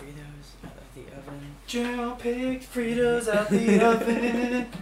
Fritos 0.00 0.64
out 0.64 0.72
of 0.76 0.94
the 0.94 1.16
oven. 1.16 1.56
Gerald 1.66 2.18
picked 2.18 2.74
Fritos 2.74 3.28
out 3.28 3.48
the 3.50 3.80
oven. 3.84 4.66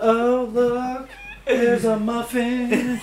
Oh 0.00 0.48
look, 0.52 1.08
there's 1.46 1.84
a 1.84 1.98
muffin. 1.98 3.00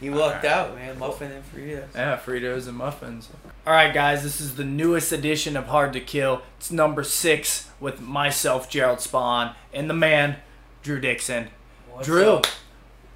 You 0.00 0.14
lucked 0.14 0.44
out, 0.44 0.74
man. 0.74 0.98
Muffin 0.98 1.30
and 1.32 1.44
Fritos. 1.52 1.94
Yeah, 1.94 2.16
Fritos 2.18 2.66
and 2.66 2.76
muffins. 2.76 3.28
All 3.66 3.72
right, 3.72 3.92
guys, 3.92 4.22
this 4.22 4.40
is 4.40 4.56
the 4.56 4.64
newest 4.64 5.12
edition 5.12 5.56
of 5.56 5.66
Hard 5.66 5.92
to 5.92 6.00
Kill. 6.00 6.42
It's 6.58 6.70
number 6.72 7.02
six 7.02 7.70
with 7.78 8.00
myself, 8.00 8.70
Gerald 8.70 9.00
Spawn, 9.00 9.54
and 9.72 9.88
the 9.90 9.94
man, 9.94 10.36
Drew 10.82 10.98
Dixon. 11.00 11.48
What's 11.90 12.06
Drew, 12.06 12.30
up? 12.36 12.46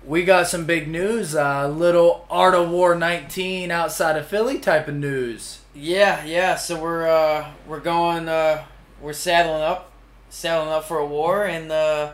We 0.05 0.25
got 0.25 0.49
some 0.49 0.65
big 0.65 0.89
news. 0.89 1.35
A 1.35 1.47
uh, 1.47 1.69
little 1.69 2.27
Art 2.31 2.55
of 2.55 2.71
War 2.71 2.95
19 2.95 3.71
outside 3.71 4.17
of 4.17 4.27
Philly 4.27 4.59
type 4.59 4.89
of 4.89 4.95
news. 4.95 5.61
Yeah, 5.75 6.25
yeah. 6.25 6.57
So 6.57 6.81
we're 6.81 7.09
uh, 7.09 7.51
we're 7.67 7.81
going. 7.81 8.29
Uh, 8.29 8.65
we're 9.01 9.13
saddling 9.13 9.63
up, 9.63 9.93
saddling 10.29 10.69
up 10.69 10.85
for 10.85 10.99
a 10.99 11.07
war 11.07 11.47
in 11.47 11.71
uh, 11.71 12.13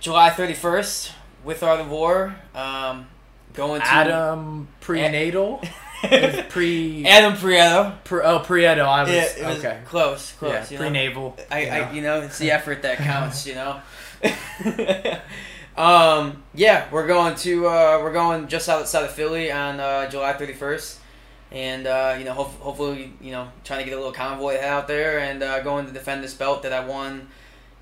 July 0.00 0.30
thirty 0.30 0.54
first 0.54 1.12
with 1.44 1.62
Art 1.62 1.80
of 1.80 1.90
War. 1.90 2.36
Um, 2.54 3.06
going 3.52 3.80
to 3.80 3.86
Adam 3.86 4.68
prenatal. 4.80 5.62
Is 6.02 6.40
pre, 6.48 7.04
Adam 7.06 7.34
Prieto. 7.34 8.02
pre 8.04 8.22
oh 8.22 8.40
Prieto. 8.40 8.84
I 8.84 9.02
was, 9.02 9.12
it 9.12 9.44
was 9.44 9.58
okay. 9.58 9.80
close, 9.84 10.32
close. 10.32 10.52
yeah, 10.52 10.64
you 10.70 10.76
know? 10.76 10.80
prenatal. 10.80 11.38
I, 11.50 11.60
you 11.60 11.70
I, 11.70 11.78
know. 11.78 11.92
you 11.92 12.02
know, 12.02 12.20
it's 12.22 12.38
the 12.38 12.50
effort 12.50 12.82
that 12.82 12.98
counts, 12.98 13.46
you 13.46 13.54
know. 13.54 13.80
um, 15.76 16.42
yeah, 16.54 16.88
we're 16.90 17.06
going 17.06 17.34
to 17.36 17.66
uh, 17.66 18.00
we're 18.02 18.12
going 18.12 18.48
just 18.48 18.68
outside 18.68 19.04
of 19.04 19.12
Philly 19.12 19.50
on 19.50 19.80
uh, 19.80 20.08
July 20.10 20.32
thirty 20.32 20.52
first, 20.52 20.98
and 21.50 21.86
uh, 21.86 22.16
you 22.18 22.24
know, 22.24 22.32
hope, 22.32 22.58
hopefully, 22.60 23.12
you 23.20 23.32
know, 23.32 23.50
trying 23.64 23.80
to 23.80 23.84
get 23.84 23.94
a 23.94 23.96
little 23.96 24.12
convoy 24.12 24.60
out 24.60 24.88
there 24.88 25.20
and 25.20 25.42
uh, 25.42 25.60
going 25.60 25.86
to 25.86 25.92
defend 25.92 26.22
this 26.22 26.34
belt 26.34 26.62
that 26.62 26.72
I 26.72 26.84
won 26.84 27.28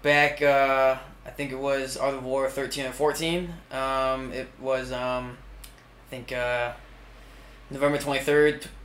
back. 0.02 0.42
Uh, 0.42 0.96
I 1.26 1.30
think 1.30 1.52
it 1.52 1.58
was 1.58 1.96
Art 1.96 2.14
of 2.14 2.24
War 2.24 2.48
thirteen 2.48 2.84
and 2.86 2.94
fourteen. 2.94 3.52
Um, 3.70 4.32
it 4.32 4.48
was 4.60 4.92
um, 4.92 5.36
I 6.06 6.10
think 6.10 6.32
uh, 6.32 6.72
November 7.70 7.98
twenty 7.98 8.20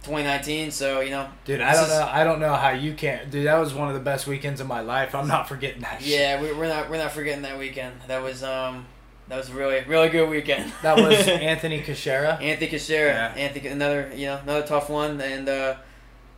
third, 0.04 0.10
twenty 0.10 0.24
nineteen. 0.26 0.72
So 0.72 1.00
you 1.02 1.10
know, 1.12 1.28
Dude, 1.46 1.62
I 1.62 1.74
don't 1.74 1.84
is- 1.84 1.90
know. 1.90 2.10
I 2.12 2.24
don't 2.24 2.40
know 2.40 2.54
how 2.54 2.70
you 2.72 2.94
can't. 2.94 3.30
Dude, 3.32 3.48
that 3.48 3.58
was 3.58 3.74
one 3.74 3.88
of 3.88 3.94
the 3.94 4.00
best 4.02 4.28
weekends 4.28 4.62
of 4.62 4.68
my 4.68 4.82
life. 4.82 5.16
I'm 5.16 5.28
not 5.28 5.48
forgetting 5.48 5.82
that. 5.82 6.02
Yeah, 6.02 6.42
we, 6.42 6.52
we're 6.54 6.68
not 6.68 6.90
we're 6.90 6.98
not 6.98 7.12
forgetting 7.12 7.44
that 7.44 7.58
weekend. 7.58 7.96
That 8.08 8.22
was 8.22 8.44
um 8.44 8.86
that 9.30 9.38
was 9.38 9.50
a 9.50 9.54
really 9.54 9.84
really 9.88 10.10
good 10.10 10.30
weekend. 10.30 10.72
That 10.82 10.98
was 10.98 11.28
Anthony 11.28 11.82
Kashera. 11.82 12.42
Anthony 12.42 12.70
Kashera. 12.72 13.08
Yeah. 13.14 13.34
Anthony 13.38 13.68
another 13.68 14.12
you 14.16 14.28
know 14.28 14.40
another 14.44 14.66
tough 14.68 14.90
one 14.90 15.20
and 15.22 15.48
uh, 15.48 15.76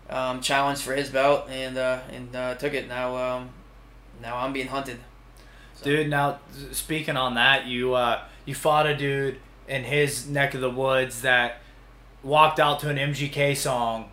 um, 0.10 0.40
challenge 0.42 0.80
for 0.80 0.94
his 0.96 1.10
belt 1.10 1.50
and 1.50 1.78
uh, 1.78 2.00
and 2.12 2.36
uh, 2.36 2.56
took 2.56 2.74
it. 2.74 2.88
Now 2.88 3.16
um, 3.16 3.50
now 4.22 4.38
I'm 4.38 4.54
being 4.54 4.68
hunted. 4.68 5.00
So- 5.76 5.86
Dude, 5.86 6.10
now 6.10 6.40
speaking 6.72 7.18
on 7.18 7.36
that, 7.36 7.66
you 7.66 7.96
uh, 7.96 8.22
you 8.46 8.54
fought 8.56 8.86
a 8.88 8.96
dude 8.96 9.40
in 9.68 9.84
his 9.84 10.28
neck 10.30 10.54
of 10.54 10.62
the 10.62 10.70
woods 10.70 11.22
that 11.24 11.58
walked 12.26 12.60
out 12.60 12.80
to 12.82 12.90
an 12.90 12.98
MGK 12.98 13.56
song, 13.56 14.10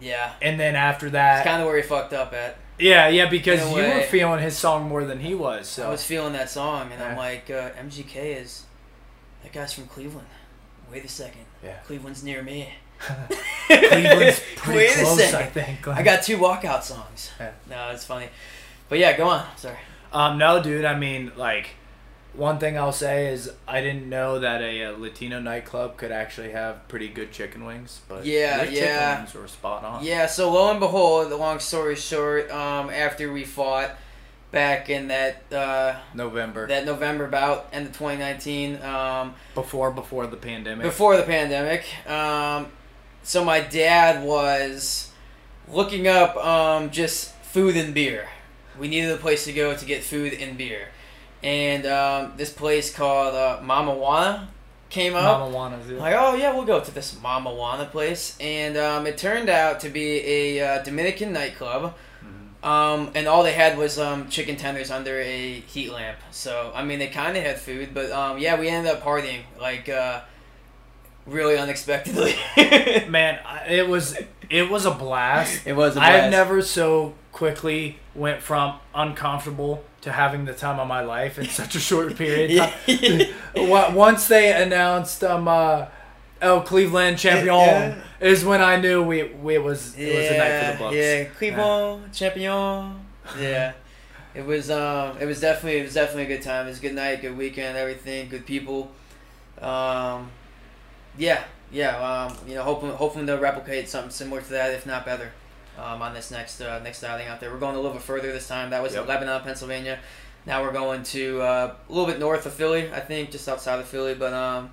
Yeah, 0.00 0.32
and 0.42 0.58
then 0.60 0.74
after 0.76 1.06
it's 1.06 1.12
that, 1.12 1.44
kind 1.44 1.62
of 1.62 1.66
where 1.68 1.76
he 1.76 1.82
fucked 1.82 2.12
up 2.12 2.32
at. 2.34 2.58
yeah, 2.78 3.08
yeah, 3.08 3.28
because 3.30 3.62
a 3.62 3.68
you 3.70 3.76
were 3.76 4.02
feeling 4.02 4.42
his 4.42 4.58
song 4.58 4.88
more 4.88 5.04
than 5.04 5.20
he 5.20 5.34
was. 5.34 5.68
So 5.68 5.86
I 5.86 5.90
was 5.90 6.04
feeling 6.04 6.32
that 6.34 6.50
song 6.50 6.90
and 6.92 7.02
I'm 7.02 7.16
like 7.16 7.48
uh, 7.50 7.70
MGK 7.80 8.40
is 8.42 8.64
that 9.42 9.52
guy's 9.52 9.72
from 9.72 9.86
Cleveland. 9.86 10.26
Wait 10.90 11.04
a 11.04 11.08
second, 11.08 11.46
Yeah. 11.64 11.76
Cleveland's 11.86 12.22
near 12.22 12.42
me. 12.42 12.68
Cleveland's 13.68 14.40
pretty 14.56 14.78
Wait 14.78 14.90
a 14.96 15.00
close, 15.02 15.18
I 15.20 15.30
second. 15.30 15.52
think. 15.52 15.88
I 15.88 16.02
got 16.02 16.22
two 16.22 16.38
walkout 16.38 16.82
songs. 16.82 17.30
Yeah. 17.40 17.52
No, 17.70 17.90
it's 17.92 18.04
funny, 18.04 18.28
but 18.88 18.98
yeah, 18.98 19.16
go 19.16 19.28
on. 19.28 19.44
Sorry. 19.56 19.78
Um, 20.12 20.36
no, 20.38 20.62
dude. 20.62 20.84
I 20.84 20.96
mean, 20.98 21.32
like, 21.36 21.70
one 22.34 22.58
thing 22.58 22.78
I'll 22.78 22.92
say 22.92 23.28
is 23.32 23.52
I 23.68 23.80
didn't 23.80 24.08
know 24.08 24.38
that 24.38 24.62
a, 24.62 24.84
uh 24.84 24.96
Latino 24.98 25.40
nightclub 25.40 25.96
could 25.96 26.12
actually 26.12 26.50
have 26.52 26.86
pretty 26.88 27.08
good 27.08 27.32
chicken 27.32 27.64
wings. 27.64 28.00
But 28.08 28.24
Yeah, 28.24 28.62
yeah. 28.64 28.70
chicken 28.70 29.22
wings 29.24 29.34
were 29.34 29.48
spot 29.48 29.84
on. 29.84 30.04
Yeah, 30.04 30.26
so 30.26 30.50
lo 30.50 30.70
and 30.70 30.80
behold, 30.80 31.30
the 31.30 31.36
long 31.36 31.58
story 31.58 31.96
short, 31.96 32.50
um, 32.50 32.90
after 32.90 33.32
we 33.32 33.44
fought 33.44 33.90
back 34.50 34.90
in 34.90 35.08
that 35.08 35.42
uh, 35.52 35.96
November 36.14 36.66
that 36.68 36.84
November 36.84 37.26
bout, 37.26 37.68
end 37.72 37.86
of 37.86 37.92
2019, 37.92 38.82
um, 38.82 39.34
before 39.54 39.90
before 39.90 40.26
the 40.26 40.36
pandemic. 40.36 40.84
before 40.84 41.16
the 41.16 41.22
pandemic, 41.22 41.84
um, 42.08 42.66
so 43.22 43.44
my 43.44 43.60
dad 43.60 44.24
was 44.24 45.10
looking 45.68 46.06
up 46.06 46.36
um, 46.36 46.90
just 46.90 47.34
food 47.36 47.76
and 47.76 47.94
beer. 47.94 48.28
We 48.78 48.88
needed 48.88 49.10
a 49.10 49.16
place 49.18 49.44
to 49.44 49.52
go 49.52 49.76
to 49.76 49.84
get 49.84 50.02
food 50.02 50.32
and 50.34 50.56
beer, 50.56 50.88
and 51.42 51.86
um, 51.86 52.32
this 52.36 52.52
place 52.52 52.94
called 52.94 53.34
uh, 53.34 53.60
Mama 53.62 53.94
Juana 53.94 54.48
came 54.90 55.14
up. 55.14 55.40
Mama 55.40 55.50
Juana's 55.50 55.90
it. 55.90 55.98
Like, 55.98 56.14
oh 56.16 56.34
yeah, 56.34 56.54
we'll 56.54 56.64
go 56.64 56.80
to 56.80 56.94
this 56.94 57.20
Mama 57.20 57.52
Juana 57.52 57.86
place, 57.86 58.36
and 58.40 58.76
um, 58.76 59.06
it 59.06 59.18
turned 59.18 59.48
out 59.48 59.80
to 59.80 59.88
be 59.88 60.20
a 60.20 60.60
uh, 60.60 60.82
Dominican 60.82 61.32
nightclub. 61.32 61.94
Mhm. 62.24 62.66
Um, 62.66 63.10
and 63.14 63.26
all 63.26 63.42
they 63.42 63.52
had 63.54 63.76
was 63.76 63.98
um, 63.98 64.28
chicken 64.28 64.56
tenders 64.56 64.90
under 64.90 65.18
a 65.20 65.60
heat 65.60 65.92
lamp. 65.92 66.18
So 66.30 66.72
I 66.74 66.84
mean, 66.84 66.98
they 66.98 67.08
kind 67.08 67.36
of 67.36 67.42
had 67.42 67.58
food, 67.58 67.90
but 67.92 68.10
um, 68.12 68.38
yeah, 68.38 68.58
we 68.58 68.68
ended 68.68 68.92
up 68.92 69.02
partying 69.02 69.40
like 69.60 69.88
uh, 69.88 70.20
really 71.26 71.58
unexpectedly. 71.58 72.36
Man, 73.08 73.40
it 73.68 73.88
was 73.88 74.16
it 74.48 74.70
was 74.70 74.84
a 74.84 74.92
blast. 74.92 75.66
it 75.66 75.74
was. 75.74 75.96
I 75.96 76.10
have 76.10 76.30
never 76.30 76.62
so 76.62 77.14
quickly 77.32 77.98
went 78.14 78.42
from 78.42 78.78
uncomfortable 78.94 79.82
to 80.02 80.12
having 80.12 80.44
the 80.44 80.52
time 80.52 80.78
of 80.78 80.86
my 80.88 81.00
life 81.00 81.38
in 81.38 81.46
such 81.60 81.74
a 81.74 81.80
short 81.80 82.16
period. 82.16 82.50
Yeah. 82.50 83.32
Once 83.94 84.28
they 84.28 84.52
announced 84.52 85.24
um 85.24 85.48
uh, 85.48 85.86
El 86.40 86.60
Cleveland 86.62 87.18
champion 87.18 87.46
Yeah. 87.54 87.94
is 88.20 88.44
when 88.44 88.60
I 88.60 88.76
knew 88.80 89.02
we, 89.02 89.22
we 89.24 89.54
it 89.54 89.62
was 89.62 89.96
it 89.96 90.14
was 90.14 90.26
a 90.30 90.38
night 90.38 90.64
for 90.66 90.72
the 90.72 90.78
Bucks. 90.84 90.96
Yeah, 90.96 91.24
Cleveland 91.38 92.12
champion. 92.12 93.00
Yeah. 93.38 93.72
It 94.34 94.44
was 94.46 94.70
um 94.70 95.18
it 95.20 95.26
was 95.26 95.40
definitely 95.40 95.80
it 95.80 95.84
was 95.84 95.94
definitely 95.94 96.24
a 96.32 96.36
good 96.36 96.42
time. 96.42 96.66
It 96.66 96.70
was 96.70 96.78
a 96.78 96.82
good 96.82 96.94
night, 96.94 97.20
good 97.20 97.36
weekend, 97.36 97.76
everything, 97.78 98.28
good 98.28 98.44
people. 98.46 98.90
Um 99.60 100.30
yeah, 101.18 101.44
yeah, 101.70 101.98
um, 101.98 102.36
you 102.48 102.54
know, 102.54 102.62
hoping 102.62 102.90
hoping 102.90 103.26
to 103.26 103.36
replicate 103.36 103.88
something 103.88 104.10
similar 104.10 104.40
to 104.40 104.48
that, 104.50 104.72
if 104.72 104.86
not 104.86 105.04
better, 105.04 105.30
um, 105.78 106.02
on 106.02 106.14
this 106.14 106.30
next 106.30 106.60
uh, 106.60 106.80
next 106.82 107.02
outing 107.04 107.26
out 107.28 107.40
there. 107.40 107.50
We're 107.52 107.58
going 107.58 107.74
a 107.74 107.78
little 107.80 107.92
bit 107.92 108.02
further 108.02 108.32
this 108.32 108.48
time. 108.48 108.70
That 108.70 108.82
was 108.82 108.94
Yep. 108.94 109.02
in 109.02 109.08
Lebanon, 109.08 109.42
Pennsylvania. 109.42 109.98
Now 110.46 110.62
we're 110.62 110.72
going 110.72 111.02
to 111.04 111.40
uh, 111.40 111.74
a 111.88 111.92
little 111.92 112.06
bit 112.06 112.18
north 112.18 112.46
of 112.46 112.52
Philly, 112.52 112.90
I 112.92 113.00
think, 113.00 113.30
just 113.30 113.48
outside 113.48 113.78
of 113.78 113.86
Philly. 113.86 114.14
But 114.14 114.32
um, 114.32 114.70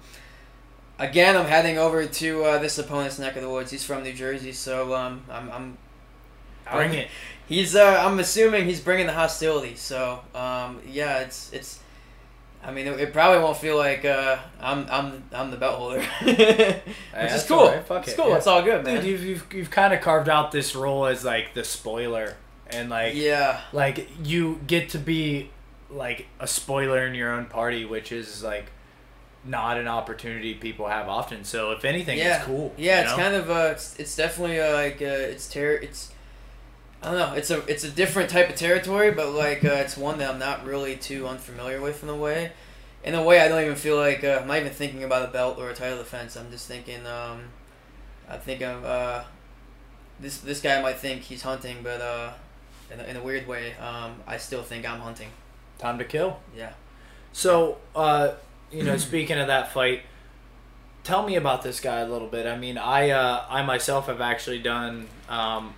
again, 0.97 1.37
I'm 1.37 1.45
heading 1.45 1.77
over 1.77 2.05
to 2.05 2.43
uh, 2.43 2.57
this 2.57 2.77
opponent's 2.79 3.19
neck 3.19 3.35
of 3.35 3.43
the 3.43 3.49
woods. 3.49 3.71
He's 3.71 3.83
from 3.83 4.03
New 4.03 4.13
Jersey, 4.13 4.51
so 4.51 4.95
um, 4.95 5.23
I'm, 5.29 5.51
I'm 5.51 5.77
Bring 6.71 6.93
it. 6.93 7.07
He's 7.47 7.75
uh, 7.75 8.03
I'm 8.05 8.19
assuming 8.19 8.65
he's 8.65 8.79
bringing 8.79 9.07
the 9.07 9.13
hostility. 9.13 9.75
So 9.75 10.19
um, 10.35 10.81
yeah, 10.87 11.19
it's 11.19 11.51
it's. 11.51 11.79
I 12.63 12.71
mean, 12.71 12.87
it, 12.87 12.99
it 12.99 13.13
probably 13.13 13.41
won't 13.41 13.57
feel 13.57 13.77
like 13.77 14.03
uh, 14.05 14.37
I'm 14.59 14.85
I'm 14.89 15.23
I'm 15.31 15.49
the 15.51 15.57
belt 15.57 15.77
holder, 15.77 16.01
which 16.23 16.37
is 16.39 17.43
cool. 17.45 17.71
fuck 17.85 18.03
it's 18.03 18.13
it, 18.13 18.17
cool. 18.17 18.29
yeah. 18.29 18.37
It's 18.37 18.47
all 18.47 18.61
good, 18.61 18.83
man. 18.83 18.95
Dude, 18.97 19.05
you've, 19.05 19.23
you've, 19.23 19.53
you've 19.53 19.71
kind 19.71 19.93
of 19.93 20.01
carved 20.01 20.27
out 20.29 20.51
this 20.51 20.75
role 20.75 21.05
as 21.05 21.23
like 21.23 21.53
the 21.53 21.63
spoiler 21.63 22.35
and 22.69 22.89
like 22.89 23.15
yeah, 23.15 23.61
like 23.71 24.09
you 24.23 24.59
get 24.67 24.89
to 24.89 24.99
be 24.99 25.49
like 25.89 26.27
a 26.39 26.47
spoiler 26.47 27.05
in 27.07 27.15
your 27.15 27.31
own 27.31 27.45
party 27.45 27.83
which 27.85 28.11
is 28.11 28.43
like 28.43 28.65
not 29.43 29.77
an 29.77 29.87
opportunity 29.87 30.53
people 30.53 30.87
have 30.87 31.07
often 31.07 31.43
so 31.43 31.71
if 31.71 31.83
anything 31.85 32.17
yeah, 32.19 32.37
it's 32.37 32.45
cool 32.45 32.73
Yeah, 32.77 33.01
it's 33.01 33.11
know? 33.11 33.17
kind 33.17 33.35
of 33.35 33.49
uh, 33.49 33.69
it's, 33.71 33.95
it's 33.97 34.15
definitely 34.15 34.59
uh, 34.59 34.73
like 34.73 35.01
uh, 35.01 35.05
it's 35.05 35.49
ter- 35.49 35.75
it's. 35.77 36.11
I 37.01 37.11
don't 37.11 37.17
know. 37.17 37.33
It's 37.33 37.49
a 37.49 37.59
it's 37.67 37.83
a 37.83 37.89
different 37.91 38.29
type 38.29 38.49
of 38.49 38.55
territory, 38.55 39.11
but 39.11 39.29
like 39.31 39.63
uh, 39.63 39.69
it's 39.69 39.95
one 39.95 40.17
that 40.19 40.29
I'm 40.31 40.39
not 40.39 40.65
really 40.65 40.95
too 40.97 41.27
unfamiliar 41.27 41.79
with 41.81 42.03
in 42.03 42.09
a 42.09 42.15
way. 42.15 42.51
In 43.03 43.15
a 43.15 43.23
way, 43.23 43.39
I 43.39 43.47
don't 43.47 43.63
even 43.63 43.75
feel 43.75 43.95
like 43.95 44.23
uh, 44.23 44.39
I'm 44.41 44.47
not 44.47 44.57
even 44.57 44.71
thinking 44.73 45.03
about 45.03 45.27
a 45.29 45.31
belt 45.31 45.57
or 45.57 45.69
a 45.69 45.73
title 45.75 45.97
defense. 45.99 46.35
I'm 46.35 46.51
just 46.51 46.67
thinking. 46.67 47.05
Um, 47.07 47.43
I 48.29 48.37
think 48.37 48.61
of 48.61 48.83
uh, 48.83 49.23
this 50.19 50.39
this 50.39 50.59
guy 50.61 50.81
might 50.81 50.97
think 50.97 51.21
he's 51.21 51.41
hunting, 51.43 51.77
but 51.83 52.01
uh, 52.01 52.31
in 52.91 52.99
a, 52.99 53.03
in 53.03 53.15
a 53.15 53.23
weird 53.23 53.47
way, 53.47 53.73
um, 53.77 54.15
I 54.27 54.35
still 54.37 54.61
think 54.63 54.87
I'm 54.89 54.99
hunting. 54.99 55.29
time 55.77 55.97
to 55.97 56.03
kill 56.03 56.39
Yeah. 56.57 56.73
so 57.31 57.77
uh 57.95 58.33
you 58.71 58.83
know 58.83 58.97
speaking 58.97 59.37
of 59.37 59.47
that 59.47 59.71
fight 59.71 60.01
tell 61.05 61.25
me 61.25 61.35
about 61.37 61.61
this 61.63 61.79
guy 61.79 61.99
a 62.01 62.07
little 62.07 62.27
bit 62.27 62.45
i 62.45 62.57
mean 62.57 62.77
i 62.77 63.09
uh 63.11 63.45
i 63.49 63.63
myself 63.63 64.07
have 64.07 64.19
actually 64.19 64.59
done 64.59 65.07
um 65.29 65.73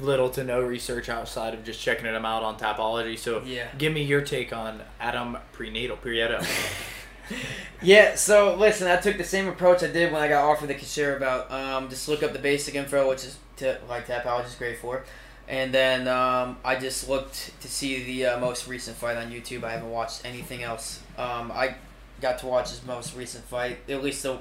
little 0.00 0.30
to 0.30 0.44
no 0.44 0.60
research 0.60 1.08
outside 1.08 1.54
of 1.54 1.64
just 1.64 1.80
checking 1.80 2.06
him 2.06 2.24
out 2.24 2.42
on 2.42 2.58
Tapology. 2.58 3.18
So 3.18 3.42
Yeah. 3.44 3.66
give 3.78 3.92
me 3.92 4.02
your 4.02 4.20
take 4.20 4.52
on 4.52 4.82
Adam 5.00 5.36
Prenatal 5.52 5.96
Prieto. 5.96 6.44
yeah, 7.82 8.14
so 8.14 8.54
listen, 8.56 8.86
I 8.88 8.96
took 8.96 9.16
the 9.18 9.24
same 9.24 9.48
approach 9.48 9.82
I 9.82 9.88
did 9.88 10.12
when 10.12 10.20
I 10.22 10.28
got 10.28 10.44
offered 10.44 10.68
the 10.68 10.74
Kashira 10.74 11.18
bout. 11.20 11.50
Um, 11.50 11.88
just 11.88 12.08
look 12.08 12.22
up 12.22 12.32
the 12.32 12.38
basic 12.38 12.74
info, 12.74 13.08
which 13.08 13.24
is 13.24 13.38
t- 13.56 13.72
like 13.88 14.06
Tapology 14.06 14.46
is 14.46 14.54
great 14.54 14.78
for. 14.78 15.04
And 15.48 15.74
then 15.74 16.06
um, 16.06 16.58
I 16.64 16.76
just 16.76 17.08
looked 17.08 17.60
to 17.60 17.68
see 17.68 18.04
the 18.04 18.26
uh, 18.26 18.38
most 18.40 18.68
recent 18.68 18.96
fight 18.96 19.16
on 19.16 19.32
YouTube. 19.32 19.64
I 19.64 19.72
haven't 19.72 19.90
watched 19.90 20.24
anything 20.24 20.62
else. 20.62 21.00
Um, 21.18 21.50
I 21.50 21.74
got 22.20 22.38
to 22.40 22.46
watch 22.46 22.70
his 22.70 22.84
most 22.86 23.16
recent 23.16 23.44
fight, 23.46 23.78
at 23.88 24.02
least 24.02 24.22
the 24.22 24.38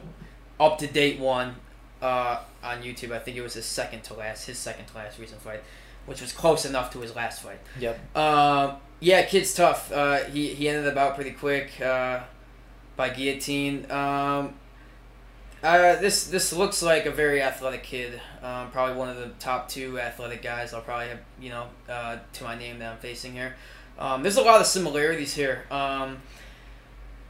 up 0.60 0.78
to 0.80 0.88
date 0.88 1.20
one 1.20 1.56
uh, 2.02 2.42
on 2.64 2.82
YouTube. 2.82 3.12
I 3.12 3.20
think 3.20 3.38
it 3.38 3.42
was 3.42 3.54
his 3.54 3.66
second 3.66 4.04
to 4.04 4.14
last, 4.14 4.46
his 4.46 4.58
second 4.58 4.86
to 4.88 4.98
last 4.98 5.20
recent 5.20 5.42
fight, 5.42 5.62
which 6.06 6.22
was 6.22 6.32
close 6.32 6.66
enough 6.66 6.92
to 6.94 7.00
his 7.00 7.16
last 7.16 7.42
fight. 7.42 7.60
Yep. 7.80 8.16
Um, 8.16 8.76
yeah, 9.00 9.24
kid's 9.24 9.54
tough. 9.54 9.92
Uh, 9.92 10.26
he 10.26 10.54
he 10.54 10.68
ended 10.68 10.86
the 10.86 10.92
bout 10.92 11.16
pretty 11.16 11.32
quick 11.32 11.80
uh, 11.82 12.22
by 12.96 13.10
guillotine. 13.10 13.90
Um, 13.90 14.56
uh, 15.62 15.96
this 15.98 16.28
this 16.28 16.54
looks 16.54 16.82
like 16.82 17.06
a 17.06 17.12
very 17.12 17.42
athletic 17.42 17.84
kid. 17.84 18.22
Um, 18.42 18.72
probably 18.72 18.96
one 18.96 19.10
of 19.10 19.18
the 19.18 19.30
top 19.40 19.68
two 19.68 20.00
athletic 20.00 20.42
guys. 20.42 20.74
I'll 20.74 20.82
probably 20.82 21.10
have 21.10 21.20
you 21.40 21.50
know 21.50 21.68
uh, 21.88 22.18
to 22.34 22.44
my 22.44 22.58
name 22.58 22.80
that 22.80 22.94
I'm 22.94 23.00
facing 23.00 23.34
here. 23.34 23.56
Um, 23.98 24.24
there's 24.24 24.38
a 24.38 24.42
lot 24.42 24.62
of 24.62 24.68
similarities 24.68 25.34
here, 25.34 25.66
um, 25.70 26.22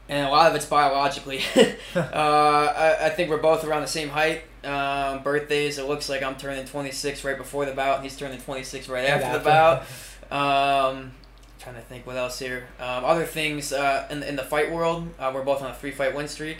and 0.08 0.26
a 0.26 0.30
lot 0.30 0.48
of 0.48 0.54
it's 0.54 0.66
biologically. 0.66 1.40
uh, 1.96 2.00
I, 2.00 3.06
I 3.06 3.10
think 3.10 3.30
we're 3.30 3.38
both 3.38 3.64
around 3.64 3.82
the 3.82 3.88
same 3.88 4.10
height. 4.10 4.42
Um, 4.64 5.22
birthdays. 5.22 5.78
It 5.78 5.88
looks 5.88 6.08
like 6.08 6.22
I'm 6.22 6.36
turning 6.36 6.64
26 6.66 7.24
right 7.24 7.38
before 7.38 7.64
the 7.64 7.72
bout. 7.72 7.96
And 7.96 8.04
he's 8.04 8.16
turning 8.16 8.40
26 8.40 8.88
right 8.88 9.06
after 9.06 9.38
the 9.38 9.44
bout. 9.44 9.84
Um, 10.30 11.10
trying 11.58 11.74
to 11.74 11.80
think 11.80 12.06
what 12.06 12.16
else 12.16 12.38
here. 12.38 12.68
Um, 12.78 13.04
other 13.04 13.24
things 13.24 13.72
uh, 13.72 14.06
in, 14.10 14.22
in 14.22 14.36
the 14.36 14.44
fight 14.44 14.70
world, 14.70 15.08
uh, 15.18 15.32
we're 15.34 15.42
both 15.42 15.60
on 15.60 15.72
a 15.72 15.74
three 15.74 15.90
fight 15.90 16.14
win 16.14 16.28
streak. 16.28 16.58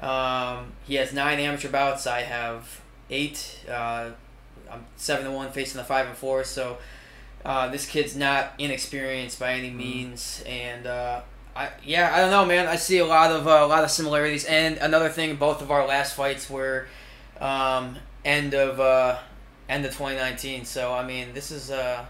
Um, 0.00 0.72
he 0.84 0.94
has 0.94 1.12
nine 1.12 1.40
amateur 1.40 1.68
bouts. 1.68 2.06
I 2.06 2.22
have 2.22 2.80
eight. 3.10 3.64
Uh, 3.68 4.10
I'm 4.70 4.86
seven 4.96 5.24
to 5.26 5.32
one 5.32 5.50
facing 5.50 5.78
the 5.78 5.84
five 5.84 6.06
and 6.06 6.16
four. 6.16 6.44
So 6.44 6.78
uh, 7.44 7.68
this 7.68 7.86
kid's 7.86 8.16
not 8.16 8.52
inexperienced 8.58 9.38
by 9.38 9.54
any 9.54 9.70
means, 9.70 10.42
and 10.46 10.86
uh, 10.86 11.22
I 11.54 11.70
yeah 11.84 12.12
I 12.14 12.20
don't 12.20 12.30
know 12.30 12.46
man. 12.46 12.66
I 12.66 12.76
see 12.76 12.98
a 12.98 13.06
lot 13.06 13.30
of 13.30 13.46
uh, 13.46 13.62
a 13.62 13.66
lot 13.66 13.84
of 13.84 13.90
similarities. 13.90 14.44
And 14.44 14.78
another 14.78 15.08
thing, 15.08 15.36
both 15.36 15.60
of 15.60 15.70
our 15.70 15.86
last 15.86 16.14
fights 16.14 16.48
were 16.48 16.86
um, 17.40 17.96
end 18.24 18.54
of 18.54 18.78
uh, 18.80 19.18
end 19.68 19.84
of 19.84 19.92
2019. 19.92 20.64
So 20.64 20.92
I 20.92 21.06
mean 21.06 21.34
this 21.34 21.50
is. 21.50 21.70
Uh, 21.70 22.06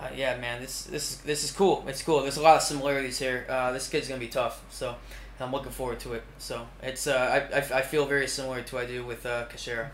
uh, 0.00 0.08
yeah, 0.16 0.36
man, 0.38 0.60
this 0.60 0.84
this 0.84 1.16
this 1.18 1.44
is 1.44 1.52
cool. 1.52 1.84
It's 1.86 2.02
cool. 2.02 2.22
There's 2.22 2.36
a 2.36 2.42
lot 2.42 2.56
of 2.56 2.62
similarities 2.62 3.18
here. 3.18 3.46
Uh, 3.48 3.70
this 3.70 3.88
kid's 3.88 4.08
gonna 4.08 4.18
be 4.18 4.26
tough, 4.26 4.60
so 4.68 4.96
I'm 5.38 5.52
looking 5.52 5.72
forward 5.72 6.00
to 6.00 6.14
it. 6.14 6.22
So 6.38 6.66
it's 6.82 7.06
uh, 7.06 7.46
I, 7.52 7.56
I, 7.56 7.78
I 7.78 7.82
feel 7.82 8.06
very 8.06 8.26
similar 8.26 8.62
to 8.62 8.74
what 8.74 8.84
I 8.84 8.86
do 8.86 9.04
with 9.04 9.26
uh, 9.26 9.46
Kashira. 9.46 9.90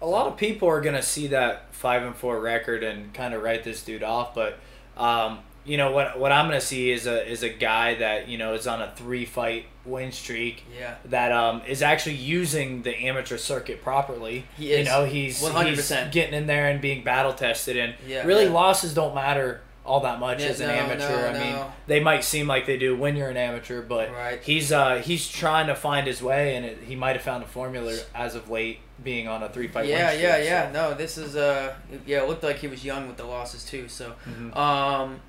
A 0.00 0.06
lot 0.06 0.26
of 0.26 0.36
people 0.36 0.68
are 0.68 0.80
gonna 0.80 1.02
see 1.02 1.28
that 1.28 1.72
five 1.74 2.02
and 2.02 2.16
four 2.16 2.40
record 2.40 2.82
and 2.82 3.12
kind 3.14 3.34
of 3.34 3.42
write 3.42 3.62
this 3.62 3.84
dude 3.84 4.02
off, 4.02 4.34
but 4.34 4.58
um, 4.96 5.40
you 5.64 5.76
know 5.76 5.92
what 5.92 6.18
what 6.18 6.32
I'm 6.32 6.46
gonna 6.46 6.60
see 6.60 6.90
is 6.90 7.06
a 7.06 7.28
is 7.30 7.42
a 7.42 7.48
guy 7.48 7.94
that 7.96 8.28
you 8.28 8.38
know 8.38 8.54
is 8.54 8.66
on 8.66 8.82
a 8.82 8.92
three 8.96 9.24
fight 9.24 9.66
win 9.84 10.12
streak. 10.12 10.62
Yeah. 10.78 10.94
That 11.06 11.32
um 11.32 11.62
is 11.66 11.82
actually 11.82 12.14
using 12.16 12.82
the 12.82 12.94
amateur 13.06 13.36
circuit 13.36 13.82
properly. 13.82 14.44
He 14.56 14.72
is. 14.72 14.86
You 14.86 14.92
know 14.92 15.04
he's 15.04 15.42
100%. 15.42 15.66
he's 15.66 15.90
getting 16.12 16.34
in 16.34 16.46
there 16.46 16.68
and 16.68 16.80
being 16.80 17.02
battle 17.02 17.32
tested, 17.32 17.76
and 17.76 17.94
Yeah, 18.06 18.24
really 18.24 18.44
yeah. 18.44 18.50
losses 18.52 18.94
don't 18.94 19.14
matter 19.14 19.60
all 19.84 19.98
that 19.98 20.20
much 20.20 20.40
Yeah, 20.40 20.46
as 20.50 20.60
an 20.60 20.68
no, 20.68 20.74
amateur. 20.74 21.08
no, 21.08 21.28
I 21.28 21.32
mean, 21.44 21.52
no. 21.54 21.72
they 21.88 21.98
might 21.98 22.22
seem 22.22 22.46
like 22.46 22.66
they 22.66 22.76
do 22.78 22.96
when 22.96 23.16
you're 23.16 23.30
an 23.30 23.36
amateur, 23.36 23.82
but 23.82 24.12
Right. 24.12 24.40
he's 24.40 24.70
uh 24.70 24.96
he's 25.04 25.26
trying 25.28 25.66
to 25.66 25.74
find 25.74 26.06
his 26.06 26.22
way, 26.22 26.54
and 26.54 26.64
it, 26.64 26.78
he 26.86 26.94
might 26.94 27.16
have 27.16 27.22
found 27.22 27.42
a 27.42 27.48
formula 27.48 27.92
as 28.14 28.36
of 28.36 28.48
late, 28.48 28.78
being 29.02 29.26
on 29.26 29.42
a 29.42 29.48
three 29.48 29.66
fight. 29.66 29.86
yeah, 29.86 30.12
win 30.12 30.20
yeah, 30.20 30.32
streak, 30.34 30.46
yeah. 30.48 30.66
so. 30.68 30.72
No, 30.90 30.94
this 30.94 31.18
is 31.18 31.34
uh 31.34 31.74
yeah. 32.06 32.22
It 32.22 32.28
looked 32.28 32.44
like 32.44 32.58
he 32.58 32.68
was 32.68 32.84
young 32.84 33.08
with 33.08 33.16
the 33.16 33.24
losses 33.24 33.64
too. 33.64 33.88
So 33.88 34.12
Mhm. 34.30 34.56
um 34.56 35.20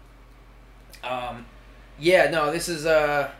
um 1.03 1.45
yeah 1.99 2.29
no 2.29 2.51
this 2.51 2.69
is 2.69 2.85
uh. 2.85 3.31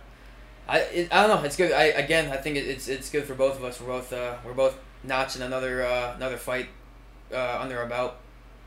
I, 0.68 0.80
it, 0.80 1.14
I 1.14 1.28
don't 1.28 1.38
know. 1.42 1.46
It's 1.46 1.56
good. 1.56 1.72
I 1.72 1.86
again. 1.86 2.32
I 2.32 2.38
think 2.38 2.58
it, 2.58 2.68
it's 2.68 2.88
it's 2.88 3.10
good 3.10 3.26
for 3.26 3.36
both 3.36 3.58
of 3.58 3.64
us. 3.64 3.82
We're 3.82 3.88
both 3.88 4.14
uh, 4.14 4.36
we're 4.46 4.54
both 4.54 4.78
notching 5.04 5.42
another 5.42 5.84
uh, 5.84 6.16
another 6.16 6.38
fight 6.38 6.68
uh, 7.34 7.60
under 7.62 7.78
our 7.80 7.86
belt 7.86 8.14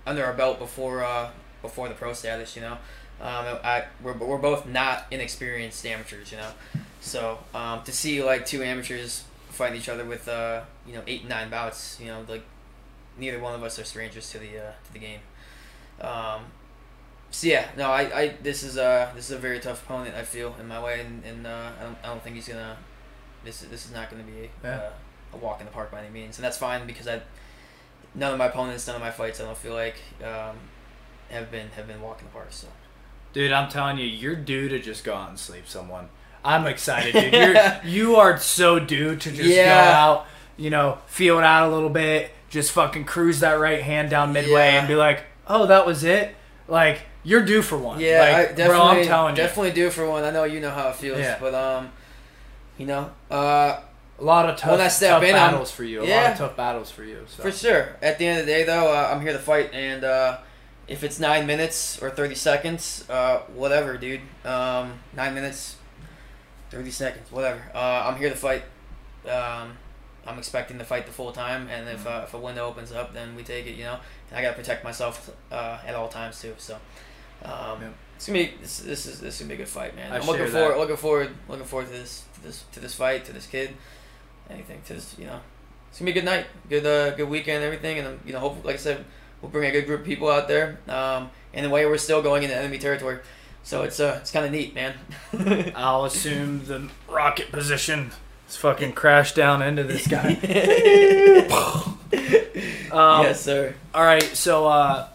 under 0.07 0.25
our 0.25 0.35
belt 0.35 0.59
before 0.59 1.05
uh, 1.05 1.31
before 1.63 1.89
the 1.89 1.95
pro 1.95 2.13
status. 2.13 2.55
You 2.55 2.63
know, 2.63 2.73
um, 3.21 3.59
I 3.65 3.85
we're, 4.03 4.13
we're 4.13 4.39
both 4.39 4.67
not 4.67 5.07
inexperienced 5.11 5.85
amateurs. 5.87 6.31
You 6.31 6.39
know, 6.39 6.51
so 7.01 7.39
um, 7.55 7.83
to 7.85 7.93
see 7.93 8.23
like 8.23 8.47
two 8.47 8.63
amateurs 8.63 9.25
fight 9.49 9.75
each 9.75 9.89
other 9.89 10.05
with 10.05 10.29
uh, 10.29 10.63
you 10.87 10.95
know 10.95 11.03
eight 11.07 11.21
and 11.21 11.31
nine 11.31 11.49
bouts. 11.51 11.99
You 12.01 12.09
know, 12.09 12.25
like 12.29 12.45
neither 13.19 13.39
one 13.41 13.55
of 13.55 13.63
us 13.63 13.79
are 13.79 13.85
strangers 13.85 14.31
to 14.31 14.39
the 14.39 14.59
uh, 14.59 14.73
to 14.87 14.93
the 14.93 14.99
game. 14.99 15.21
Um, 16.01 16.45
so 17.37 17.47
yeah, 17.49 17.67
no, 17.77 17.91
I, 17.91 18.21
I 18.21 18.35
this 18.43 18.63
is 18.63 18.79
uh 18.79 19.11
this 19.15 19.27
is 19.27 19.33
a 19.33 19.39
very 19.39 19.61
tough 19.61 19.83
opponent. 19.85 20.15
I 20.15 20.23
feel 20.23 20.55
in 20.59 20.67
my 20.69 20.83
way, 20.83 21.01
and, 21.01 21.23
and 21.25 21.47
uh, 21.47 21.71
I 21.79 21.83
don't 21.83 21.99
I 22.03 22.07
don't 22.09 22.23
think 22.23 22.37
he's 22.37 22.49
gonna. 22.49 22.77
This 23.45 23.63
is 23.63 23.69
this 23.69 23.85
is 23.85 23.93
not 23.93 24.11
gonna 24.11 24.23
be 24.23 24.49
Yeah. 24.65 24.77
uh, 24.77 24.91
a 25.35 25.37
walk 25.37 25.61
in 25.61 25.67
the 25.67 25.73
park 25.73 25.91
by 25.91 26.01
any 26.01 26.09
means, 26.11 26.39
and 26.39 26.45
that's 26.45 26.57
fine 26.57 26.87
because 26.87 27.07
I 27.07 27.21
none 28.15 28.33
of 28.33 28.39
my 28.39 28.47
opponents, 28.47 28.87
none 28.87 28.97
of 28.97 29.03
my 29.03 29.11
fights, 29.11 29.39
I 29.41 29.45
don't 29.45 29.57
feel 29.59 29.75
like 29.75 29.97
um, 30.25 30.57
have 31.29 31.51
been 31.51 31.69
have 31.77 31.87
been 31.87 32.01
walk 32.01 32.21
in 32.21 32.27
the 32.27 32.33
park. 32.33 32.49
So 32.51 32.69
Dude, 33.35 33.53
I'm 33.53 33.69
telling 33.69 33.99
you, 33.99 34.07
you're 34.07 34.35
due 34.35 34.69
to 34.71 34.79
just 34.79 35.05
go 35.05 35.15
out 35.15 35.29
and 35.29 35.39
sleep 35.39 35.69
someone. 35.69 36.09
I'm 36.43 36.67
excited, 36.67 37.13
dude. 37.13 37.35
You're, 37.35 37.81
you 37.85 38.17
are 38.17 38.39
so 38.39 38.79
due 38.79 39.15
to 39.15 39.31
just 39.31 39.55
go 39.55 39.63
out, 39.69 40.27
you 40.57 40.71
know, 40.71 40.97
feel 41.07 41.37
it 41.39 41.45
out 41.45 41.69
a 41.69 41.75
little 41.75 41.91
bit, 41.91 42.31
just 42.49 42.73
fucking 42.73 43.05
cruise 43.05 43.41
that 43.41 43.55
right 43.61 43.83
hand 43.83 44.09
down 44.09 44.33
midway 44.33 44.73
Yeah. 44.73 44.79
and 44.79 44.89
be 44.89 44.95
like, 44.95 45.25
oh, 45.47 45.67
that 45.67 45.85
was 45.85 46.03
it? 46.03 46.35
Like, 46.67 47.03
you're 47.27 47.45
due 47.45 47.61
for 47.63 47.77
one. 47.77 47.99
yeah, 48.01 48.21
like, 48.21 48.35
I 48.35 48.43
definitely 48.53 48.67
bro, 48.67 48.83
I'm 48.83 49.05
telling 49.05 49.37
you. 49.37 49.43
definitely 49.43 49.73
do 49.73 49.91
for 49.91 50.09
one. 50.09 50.25
I 50.25 50.31
know 50.31 50.45
you 50.45 50.61
know 50.61 50.71
how 50.71 50.89
it 50.89 50.97
feels, 50.97 51.19
Yeah. 51.19 51.39
but 51.41 51.55
um, 51.55 51.91
you 52.79 52.87
know, 52.87 53.11
uh, 53.31 53.81
A 54.19 54.25
lot 54.25 54.49
of 54.49 54.57
tough, 54.57 54.71
When 54.71 54.81
I 54.81 54.89
step 54.89 55.11
tough 55.11 55.23
in, 55.25 55.35
I'm- 55.35 55.51
battles 55.53 55.71
for 55.71 55.85
you. 55.85 55.99
A 55.99 56.03
lot 56.03 56.09
Yeah. 56.09 56.33
of 56.33 56.39
tough 56.39 56.57
battles 56.57 56.91
for 56.91 57.05
you. 57.05 57.27
So. 57.29 57.43
For 57.43 57.53
sure. 57.53 57.97
At 58.01 58.19
the 58.19 58.27
end 58.27 58.41
of 58.41 58.47
the 58.47 58.53
day, 58.53 58.65
though, 58.65 58.89
uh, 58.91 59.11
I'm 59.13 59.21
here 59.21 59.35
to 59.35 59.39
fight, 59.39 59.75
and 59.75 60.05
uh, 60.05 60.39
if 60.89 61.05
it's 61.05 61.19
nine 61.21 61.47
minutes 61.47 62.01
or 62.03 62.09
thirty 62.11 62.35
seconds, 62.35 63.05
uh, 63.11 63.41
whatever, 63.63 63.99
dude. 63.99 64.23
Um, 64.45 65.01
nine 65.15 65.35
minutes, 65.35 65.77
thirty 66.71 66.91
seconds, 66.91 67.31
whatever. 67.31 67.61
Uh, 67.75 68.05
I'm 68.07 68.17
here 68.17 68.31
to 68.31 68.37
fight. 68.37 68.63
Um, 69.29 69.77
I'm 70.27 70.39
expecting 70.39 70.79
to 70.79 70.85
fight 70.85 71.05
the 71.07 71.13
full 71.13 71.33
time, 71.33 71.69
and 71.69 71.87
if 71.89 72.07
uh, 72.07 72.23
if 72.25 72.33
a 72.35 72.39
window 72.39 72.67
opens 72.67 72.93
up, 72.93 73.13
then 73.13 73.37
we 73.37 73.43
take 73.43 73.67
it. 73.67 73.75
You 73.75 73.85
know, 73.85 73.99
and 74.31 74.39
I 74.39 74.43
gotta 74.43 74.57
protect 74.57 74.83
myself 74.83 75.29
uh, 75.53 75.79
at 75.87 75.95
all 75.95 76.09
times 76.09 76.41
too. 76.41 76.55
So. 76.59 76.79
Um, 77.47 77.83
Yep. 77.83 77.95
It's 78.17 78.27
gonna 78.27 78.39
be 78.39 78.55
this, 78.61 78.79
this 78.79 79.07
is 79.07 79.21
this 79.21 79.35
is 79.35 79.41
gonna 79.41 79.51
be 79.51 79.55
a 79.55 79.59
good 79.59 79.69
fight, 79.69 79.95
man. 79.95 80.11
I 80.11 80.17
I'm 80.17 80.27
looking 80.27 80.47
forward 80.47 80.73
that. 80.73 80.79
looking 80.79 80.97
forward 80.97 81.31
looking 81.49 81.67
forward 81.67 81.87
to 81.89 81.93
this 81.93 82.25
to 82.35 82.43
this 82.43 82.65
to 82.73 82.81
this 82.81 82.95
fight 82.95 83.27
to 83.27 83.33
this 83.33 83.47
kid, 83.47 83.77
anything 84.49 84.81
to 84.87 84.95
this 84.95 85.15
you 85.19 85.27
know 85.27 85.41
it's 85.97 86.03
gonna 86.03 86.13
be 86.13 86.19
a 86.19 86.23
good 86.23 86.27
night, 86.27 86.47
good 86.69 86.85
uh, 86.85 87.17
good 87.17 87.31
weekend, 87.31 87.57
and 87.57 87.65
everything, 87.65 87.99
and 87.99 88.07
um, 88.07 88.21
you 88.27 88.35
know, 88.35 88.39
hope 88.39 88.63
like 88.67 88.75
I 88.75 88.79
said, 88.79 89.03
we'll 89.41 89.51
bring 89.51 89.67
a 89.67 89.73
good 89.73 89.87
group 89.87 90.01
of 90.01 90.07
people 90.07 90.29
out 90.29 90.47
there. 90.47 90.79
Um, 90.89 91.31
and 91.55 91.65
the 91.65 91.71
way 91.71 91.87
we're 91.87 91.97
still 91.97 92.21
going 92.21 92.43
into 92.43 92.55
enemy 92.55 92.77
territory, 92.77 93.21
so 93.63 93.83
it's 93.83 93.99
uh, 93.99 94.19
it's 94.21 94.31
kind 94.31 94.45
of 94.45 94.53
neat, 94.53 94.75
man. 94.75 94.93
I'll 95.75 96.05
assume 96.05 96.67
the 96.67 96.91
rocket 97.09 97.51
position 97.51 98.11
is 98.47 98.57
fucking 98.57 98.93
crash 98.93 99.33
down 99.33 99.63
into 99.63 99.85
this 99.85 100.07
guy. 100.07 100.35
um, 102.93 103.23
yes, 103.23 103.41
sir. 103.41 103.75
All 103.95 104.05
right, 104.05 104.23
so 104.23 104.67
uh, 104.67 105.09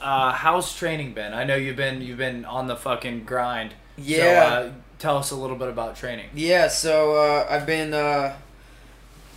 uh, 0.00 0.32
how's 0.32 0.74
training 0.74 1.14
been? 1.14 1.32
I 1.32 1.44
know 1.44 1.56
you've 1.56 1.76
been 1.76 2.02
you've 2.02 2.18
been 2.18 2.44
on 2.44 2.66
the 2.66 2.76
fucking 2.76 3.24
grind. 3.24 3.74
Yeah. 3.96 4.18
So, 4.18 4.66
uh, 4.66 4.72
tell 4.98 5.16
us 5.16 5.30
a 5.30 5.36
little 5.36 5.56
bit 5.56 5.68
about 5.68 5.96
training. 5.96 6.28
Yeah, 6.34 6.68
so 6.68 7.16
uh, 7.16 7.46
I've 7.48 7.66
been. 7.66 7.94
Uh, 7.94 8.36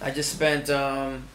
I 0.01 0.11
just 0.11 0.33
spent 0.33 0.69
um, 0.69 1.25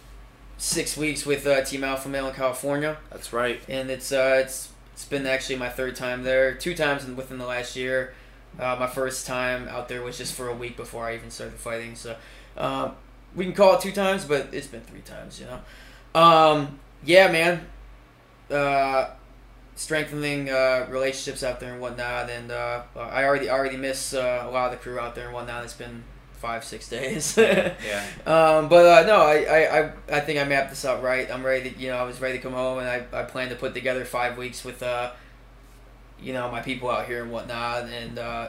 six 0.59 0.97
weeks 0.97 1.25
with 1.25 1.47
uh, 1.47 1.63
Team 1.63 1.85
Alpha 1.85 2.09
Male 2.09 2.29
in 2.29 2.35
California, 2.35 2.97
That's 3.11 3.33
right. 3.33 3.61
and 3.69 3.91
it's 3.91 4.13
uh, 4.13 4.41
it's 4.43 4.71
it's 4.93 5.05
been 5.05 5.27
actually 5.27 5.57
my 5.57 5.69
third 5.69 5.97
time 5.97 6.23
there. 6.23 6.55
Two 6.55 6.75
times 6.75 7.05
in, 7.05 7.17
within 7.17 7.39
the 7.39 7.47
last 7.47 7.77
year. 7.77 8.15
Uh, 8.59 8.75
my 8.81 8.87
first 8.87 9.27
time 9.27 9.69
out 9.69 9.89
there 9.89 10.03
was 10.03 10.17
just 10.17 10.33
for 10.33 10.49
a 10.49 10.55
week 10.55 10.77
before 10.79 11.07
I 11.07 11.15
even 11.15 11.31
started 11.31 11.59
fighting. 11.59 11.95
So 11.95 12.17
um, 12.57 12.93
we 13.35 13.45
can 13.45 13.53
call 13.53 13.75
it 13.75 13.83
two 13.83 13.93
times, 13.93 14.25
but 14.25 14.49
it's 14.53 14.67
been 14.67 14.81
three 14.81 15.03
times. 15.03 15.39
You 15.39 15.47
know. 15.47 16.21
Um, 16.21 16.79
yeah, 17.05 17.31
man. 17.31 17.67
Uh, 18.51 19.11
strengthening 19.77 20.51
uh, 20.51 20.87
relationships 20.91 21.43
out 21.45 21.61
there 21.61 21.73
and 21.73 21.81
whatnot, 21.81 22.29
and 22.29 22.51
uh, 22.51 22.83
I 22.97 23.25
already 23.25 23.49
already 23.49 23.77
miss 23.77 24.13
uh, 24.13 24.45
a 24.47 24.51
lot 24.51 24.73
of 24.73 24.73
the 24.73 24.83
crew 24.83 24.99
out 24.99 25.15
there 25.15 25.27
and 25.27 25.35
whatnot. 25.35 25.63
It's 25.65 25.75
been 25.75 26.03
five 26.33 26.65
six 26.65 26.89
days. 26.91 27.37
Yeah. 27.37 27.75
Um, 28.27 28.69
but 28.69 28.85
uh, 28.87 29.07
no, 29.07 29.17
I, 29.17 29.45
I, 29.45 29.81
I, 29.81 29.93
I 30.11 30.21
think 30.21 30.41
I 30.41 30.45
mapped 30.45 30.71
this 30.71 30.85
out 30.85 31.03
right. 31.03 31.31
I'm 31.31 31.45
ready 31.47 31.71
to, 31.71 31.79
you 31.79 31.89
know, 31.89 31.97
I 31.97 32.03
was 32.03 32.21
ready 32.21 32.39
to 32.39 32.43
come 32.43 32.53
home 32.53 32.79
and 32.79 32.89
I, 32.89 33.05
I 33.13 33.23
plan 33.23 33.49
to 33.51 33.55
put 33.55 33.75
together 33.75 34.05
five 34.05 34.37
weeks 34.37 34.65
with, 34.65 34.83
uh, 34.83 35.13
you 36.21 36.33
know, 36.33 36.51
my 36.51 36.61
people 36.61 36.91
out 36.91 37.07
here 37.07 37.23
and 37.23 37.31
whatnot. 37.31 37.85
And, 37.85 38.19
uh, 38.19 38.49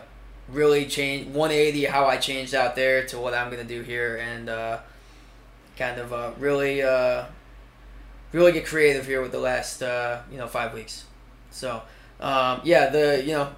really 0.49 0.85
change 0.85 1.27
180 1.27 1.85
how 1.85 2.05
I 2.05 2.17
changed 2.17 2.55
out 2.55 2.75
there 2.75 3.05
to 3.07 3.19
what 3.19 3.33
I'm 3.33 3.49
gonna 3.49 3.63
do 3.63 3.81
here, 3.81 4.17
and 4.17 4.49
uh, 4.49 4.79
kind 5.77 5.99
of 5.99 6.13
uh, 6.13 6.31
really 6.39 6.81
uh, 6.81 7.25
really 8.31 8.51
get 8.51 8.65
creative 8.65 9.05
here 9.05 9.21
with 9.21 9.31
the 9.31 9.39
last 9.39 9.81
uh, 9.81 10.21
you 10.31 10.37
know 10.37 10.47
five 10.47 10.73
weeks. 10.73 11.05
So 11.57 11.81
um, 12.19 12.61
yeah, 12.63 12.89
the 12.89 13.23
you 13.25 13.33
know. 13.33 13.49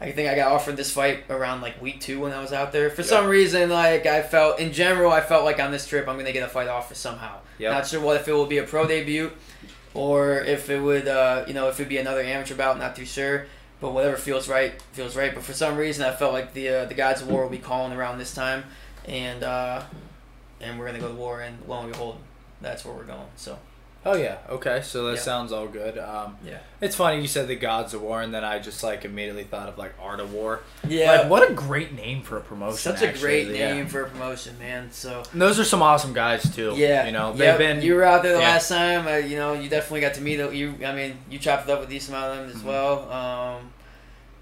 I 0.00 0.12
think 0.12 0.28
I 0.28 0.36
got 0.36 0.52
offered 0.52 0.76
this 0.76 0.92
fight 0.92 1.24
around 1.28 1.60
like 1.60 1.82
week 1.82 1.98
two 2.00 2.20
when 2.20 2.30
I 2.30 2.40
was 2.40 2.52
out 2.52 2.70
there. 2.70 2.88
For 2.88 3.02
Yeah. 3.02 3.08
some 3.08 3.26
reason, 3.26 3.68
like 3.68 4.06
I 4.06 4.22
felt 4.22 4.60
in 4.60 4.72
general, 4.72 5.10
I 5.10 5.20
felt 5.20 5.44
like 5.44 5.58
on 5.58 5.72
this 5.72 5.88
trip 5.88 6.06
I'm 6.06 6.16
gonna 6.16 6.30
get 6.32 6.44
a 6.44 6.48
fight 6.48 6.68
offer 6.68 6.94
somehow. 6.94 7.38
Yep. 7.58 7.72
Not 7.72 7.86
sure 7.88 8.00
what 8.00 8.14
if 8.20 8.28
it 8.28 8.32
will 8.32 8.46
be 8.46 8.58
a 8.58 8.62
pro 8.62 8.86
debut, 8.86 9.32
or 9.94 10.38
if 10.38 10.70
it 10.70 10.78
would, 10.80 11.08
uh, 11.08 11.44
you 11.48 11.52
know, 11.54 11.68
if 11.68 11.80
it'd 11.80 11.88
be 11.88 11.98
another 11.98 12.20
amateur 12.20 12.54
bout. 12.54 12.78
Not 12.78 12.94
too 12.94 13.04
sure, 13.04 13.46
but 13.80 13.90
whatever 13.92 14.16
feels 14.16 14.48
right, 14.48 14.80
feels 14.92 15.16
right. 15.16 15.34
But 15.34 15.42
for 15.42 15.52
some 15.52 15.76
reason, 15.76 16.04
I 16.04 16.12
felt 16.14 16.32
like 16.32 16.54
the 16.54 16.68
uh, 16.68 16.84
the 16.84 16.94
gods 16.94 17.20
of 17.20 17.28
war 17.28 17.42
will 17.42 17.50
be 17.50 17.58
calling 17.58 17.92
around 17.92 18.18
this 18.18 18.32
time, 18.32 18.62
and 19.04 19.42
uh, 19.42 19.82
and 20.60 20.78
we're 20.78 20.86
gonna 20.86 21.00
go 21.00 21.08
to 21.08 21.14
war. 21.14 21.40
And 21.40 21.58
lo 21.66 21.80
and 21.80 21.90
behold, 21.92 22.18
that's 22.60 22.84
where 22.84 22.94
we're 22.94 23.02
going. 23.02 23.26
So 23.34 23.58
Oh 24.10 24.16
yeah. 24.16 24.38
Okay. 24.48 24.80
So 24.82 25.04
that 25.06 25.16
Yeah. 25.16 25.20
sounds 25.20 25.52
all 25.52 25.66
good. 25.66 25.98
Um, 25.98 26.36
Yeah. 26.42 26.58
It's 26.80 26.96
funny 26.96 27.20
you 27.20 27.28
said 27.28 27.46
the 27.46 27.56
Gods 27.56 27.92
of 27.92 28.00
War, 28.00 28.22
and 28.22 28.32
then 28.32 28.42
I 28.44 28.58
just 28.58 28.82
like 28.82 29.04
immediately 29.04 29.44
thought 29.44 29.68
of 29.68 29.76
like 29.76 29.92
Art 30.00 30.18
of 30.20 30.32
War. 30.32 30.60
yeah, 30.86 31.12
Like 31.12 31.28
what 31.30 31.50
a 31.50 31.52
great 31.52 31.92
name 31.94 32.22
for 32.22 32.38
a 32.38 32.40
promotion. 32.40 32.78
such 32.78 33.02
a 33.02 33.08
actually, 33.08 33.20
great 33.44 33.48
yeah. 33.48 33.74
name 33.74 33.86
for 33.86 34.02
a 34.04 34.08
promotion, 34.08 34.58
man. 34.58 34.90
So. 34.92 35.22
And 35.32 35.42
those 35.42 35.58
are 35.60 35.64
some 35.64 35.82
awesome 35.82 36.12
guys 36.14 36.42
too. 36.54 36.72
Yeah, 36.76 37.04
You 37.06 37.12
know, 37.12 37.32
they've 37.32 37.40
Yep, 37.40 37.58
been. 37.58 37.82
You 37.82 37.96
were 37.96 38.04
out 38.04 38.22
there 38.22 38.32
the 38.34 38.40
yeah. 38.40 38.48
last 38.48 38.68
time. 38.68 39.06
Uh, 39.06 39.16
you 39.16 39.36
know, 39.36 39.52
you 39.52 39.68
definitely 39.68 40.00
got 40.00 40.14
to 40.14 40.20
meet 40.22 40.38
you. 40.54 40.74
I 40.86 40.94
mean, 40.94 41.18
you 41.28 41.38
chopped 41.38 41.68
it 41.68 41.72
up 41.72 41.80
with 41.80 41.88
a 41.88 41.92
decent 41.92 42.16
amount 42.16 42.32
of 42.40 42.46
them 42.46 42.56
as 42.56 42.62
Mhm. 42.62 42.66
well. 42.66 43.12
Um, 43.12 43.70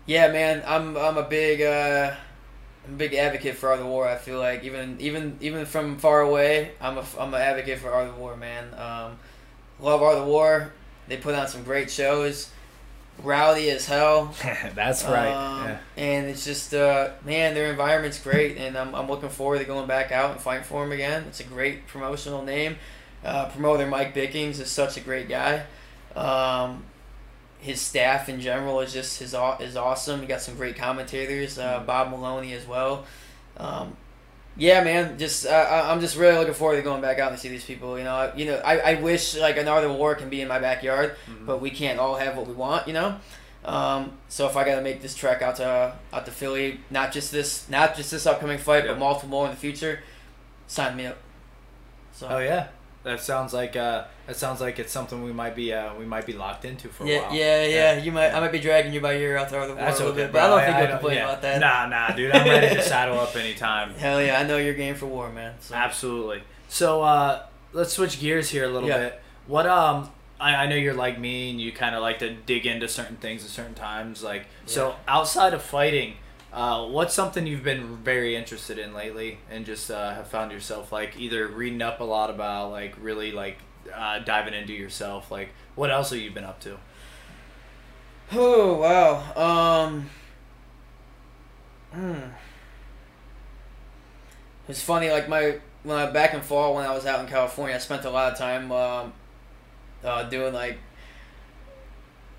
yeah, 0.07 0.29
man, 0.31 0.63
I'm 0.67 0.97
I'm 0.97 1.17
a 1.17 1.25
big 1.25 1.61
uh, 1.63 2.13
I'm 2.87 2.95
a 2.95 2.97
big 2.97 3.15
advocate 3.15 3.57
for 3.57 3.71
Art 3.71 3.81
of 3.81 3.87
War. 3.87 4.07
I 4.07 4.15
feel 4.17 4.39
like 4.39 4.63
even 4.63 4.97
even 5.01 5.37
even 5.41 5.67
from 5.67 5.97
far 5.99 6.21
away, 6.21 6.73
I'm 6.81 6.97
a 6.99 7.05
I'm 7.19 7.35
an 7.35 7.41
advocate 7.41 7.81
for 7.81 7.91
Art 7.93 8.07
of 8.09 8.19
War, 8.19 8.37
man. 8.37 8.67
Um, 8.75 9.19
love 9.81 10.03
Art 10.03 10.19
of 10.19 10.27
War. 10.27 10.73
They 11.09 11.17
put 11.17 11.35
on 11.35 11.49
some 11.49 11.63
great 11.63 11.91
shows. 11.91 12.51
Rowdy 13.23 13.71
as 13.71 13.87
hell. 13.87 14.35
That's 14.75 15.05
right. 15.05 15.33
Um, 15.33 15.65
yeah. 15.69 15.79
And 15.97 16.27
it's 16.27 16.45
just, 16.45 16.75
uh, 16.75 17.11
man, 17.25 17.55
their 17.55 17.71
environment's 17.71 18.21
great, 18.21 18.59
and 18.59 18.77
I'm, 18.77 18.95
I'm 18.95 19.09
looking 19.09 19.31
forward 19.31 19.59
to 19.61 19.65
going 19.65 19.87
back 19.87 20.13
out 20.13 20.33
and 20.33 20.41
fighting 20.41 20.65
for 20.65 20.83
them 20.83 20.93
again. 20.93 21.25
It's 21.29 21.41
a 21.41 21.45
great 21.45 21.87
promotional 21.87 22.43
name. 22.43 22.77
Uh, 23.25 23.47
promoter 23.49 23.87
Mike 23.87 24.13
Bickings 24.13 24.61
is 24.61 24.71
such 24.71 24.97
a 24.99 25.01
great 25.01 25.29
guy. 25.31 25.65
Um, 26.15 26.85
his 27.59 27.81
staff 27.81 28.29
in 28.29 28.41
general 28.41 28.81
is 28.81 28.93
just 28.93 29.19
his 29.19 29.35
aw- 29.35 29.57
is 29.59 29.77
awesome. 29.77 30.21
He 30.21 30.27
got 30.27 30.41
some 30.43 30.55
great 30.57 30.77
commentators, 30.77 31.59
uh, 31.59 31.81
Mhm. 31.81 31.87
Bob 31.87 32.11
Maloney 32.11 32.53
as 32.53 32.67
well. 32.67 33.07
Um, 33.57 33.97
yeah, 34.57 34.83
man, 34.83 35.19
just 35.19 35.47
uh, 35.47 35.51
I- 35.51 35.91
I'm 35.93 36.01
just 36.01 36.17
really 36.17 36.37
looking 36.39 36.55
forward 36.55 36.77
to 36.77 36.83
going 36.83 37.03
back 37.03 37.19
out 37.19 37.31
and 37.31 37.39
see 37.41 37.49
these 37.49 37.65
people. 37.65 37.99
You 37.99 38.05
know, 38.05 38.15
I, 38.15 38.35
you 38.35 38.47
know, 38.47 38.57
I, 38.65 38.79
I 38.79 38.95
wish 39.01 39.37
like 39.37 39.57
another 39.57 39.93
war 39.93 40.15
can 40.15 40.29
be 40.31 40.41
in 40.41 40.49
my 40.49 40.59
backyard 40.59 41.17
Mhm. 41.29 41.47
but 41.47 41.61
we 41.61 41.71
can't 41.71 41.99
all 41.99 42.17
have 42.17 42.37
what 42.37 42.47
we 42.47 42.55
want, 42.55 42.87
you 42.89 42.95
know. 42.95 43.17
Um, 43.65 44.13
so 44.29 44.47
if 44.49 44.57
I 44.57 44.65
got 44.65 44.77
to 44.77 44.81
make 44.83 45.03
this 45.03 45.15
trek 45.17 45.43
out 45.43 45.57
to 45.57 45.93
out 46.13 46.25
to 46.27 46.31
Philly, 46.31 46.81
not 46.91 47.11
just 47.13 47.33
this, 47.33 47.69
not 47.69 47.97
just 47.97 48.11
this 48.13 48.25
upcoming 48.27 48.59
fight, 48.59 48.85
Yeah. 48.85 48.93
but 48.93 48.99
multiple 49.01 49.29
more 49.31 49.45
in 49.47 49.51
the 49.51 49.57
future, 49.57 50.01
sign 50.69 50.97
me 50.97 51.07
up. 51.07 51.17
So 52.13 52.29
Oh 52.31 52.39
yeah. 52.39 52.69
That 53.07 53.21
sounds 53.21 53.55
like 53.55 53.77
uh, 53.77 54.07
that 54.27 54.35
sounds 54.35 54.61
like 54.61 54.81
it's 54.81 54.91
something 54.91 55.23
we 55.23 55.33
might 55.33 55.55
be 55.55 55.73
uh, 55.73 55.95
we 55.95 56.05
might 56.05 56.27
be 56.27 56.33
locked 56.33 56.65
into 56.65 56.89
for 56.89 57.05
a 57.05 57.07
yeah, 57.07 57.21
while. 57.23 57.33
yeah, 57.37 57.65
yeah, 57.65 57.69
yeah. 57.69 58.03
You 58.03 58.11
might, 58.11 58.31
I 58.33 58.41
might 58.41 58.51
be 58.51 58.59
dragging 58.59 58.93
you 58.93 59.01
by 59.01 59.13
your 59.13 59.31
ear 59.31 59.37
out 59.37 59.49
there 59.49 59.65
the 59.65 59.75
war 59.75 59.85
That's 59.85 60.01
a 60.01 60.07
little 60.07 60.13
okay, 60.15 60.25
bit, 60.25 60.33
but 60.33 60.43
I 60.43 60.49
don't 60.49 60.65
think 60.65 60.77
you'll 60.77 60.99
complain 60.99 61.17
yeah. 61.19 61.25
about 61.25 61.43
that. 61.43 61.61
Nah, 61.61 61.87
nah, 61.87 62.17
dude. 62.17 62.33
I'm 62.33 62.49
ready 62.49 62.75
to 62.75 62.83
saddle 62.95 63.21
up 63.21 63.37
anytime. 63.37 63.95
Hell 63.95 64.21
yeah, 64.21 64.41
I 64.41 64.43
know 64.43 64.57
you're 64.59 64.75
game 64.75 64.97
for 64.97 65.07
war, 65.07 65.31
man. 65.31 65.55
So. 65.61 65.77
Absolutely. 65.77 66.43
So 66.69 67.01
uh, 67.03 67.47
let's 67.73 67.93
switch 67.93 68.19
gears 68.19 68.51
here 68.51 68.65
a 68.65 68.69
little 68.69 68.89
Yeah. 68.89 68.99
bit. 68.99 69.23
What 69.47 69.69
um, 69.69 70.11
I, 70.41 70.57
I 70.57 70.67
know 70.67 70.75
you're 70.75 70.93
like 70.93 71.17
me 71.17 71.51
and 71.51 71.61
you 71.61 71.71
kind 71.71 71.95
of 71.95 72.03
like 72.03 72.19
to 72.19 72.35
dig 72.35 72.67
into 72.67 72.89
certain 72.89 73.19
things 73.19 73.45
at 73.45 73.51
certain 73.51 73.75
times. 73.75 74.25
Like 74.25 74.47
so, 74.65 74.97
outside 75.07 75.55
of 75.55 75.63
fighting, 75.63 76.15
uh, 76.57 76.87
what's 76.87 77.13
something 77.13 77.47
you've 77.47 77.63
been 77.63 77.97
very 77.99 78.35
interested 78.35 78.79
in 78.79 78.95
lately 78.95 79.39
and 79.51 79.67
just 79.67 79.91
uh, 79.91 80.15
have 80.15 80.27
found 80.27 80.51
yourself 80.51 80.91
like 80.91 81.15
either 81.21 81.47
reading 81.47 81.83
up 81.83 82.01
a 82.01 82.05
lot 82.05 82.31
about, 82.31 82.71
like 82.71 82.95
really 82.99 83.31
like 83.31 83.59
uh, 83.95 84.21
diving 84.21 84.55
into 84.55 84.73
yourself. 84.73 85.31
Like 85.31 85.51
what 85.75 85.91
else 85.91 86.11
have 86.11 86.19
you 86.19 86.31
been 86.31 86.45
up 86.45 86.59
to? 86.61 86.79
Oh 88.33 88.79
wow. 88.79 89.83
Um. 89.85 90.11
Hmm. 91.93 92.31
It's 94.67 94.81
funny, 94.83 95.11
like 95.11 95.29
my 95.29 95.59
when 95.83 95.99
I 95.99 96.11
back 96.11 96.33
in 96.33 96.41
fall 96.41 96.75
when 96.75 96.87
I 96.87 96.95
was 96.95 97.05
out 97.05 97.21
in 97.21 97.27
California, 97.27 97.75
I 97.75 97.79
spent 97.79 98.07
a 98.07 98.11
lot 98.11 98.33
of 98.33 98.39
time 98.39 98.73
um, 98.73 99.13
uh, 100.03 100.23
doing 100.25 100.55
like 100.55 100.79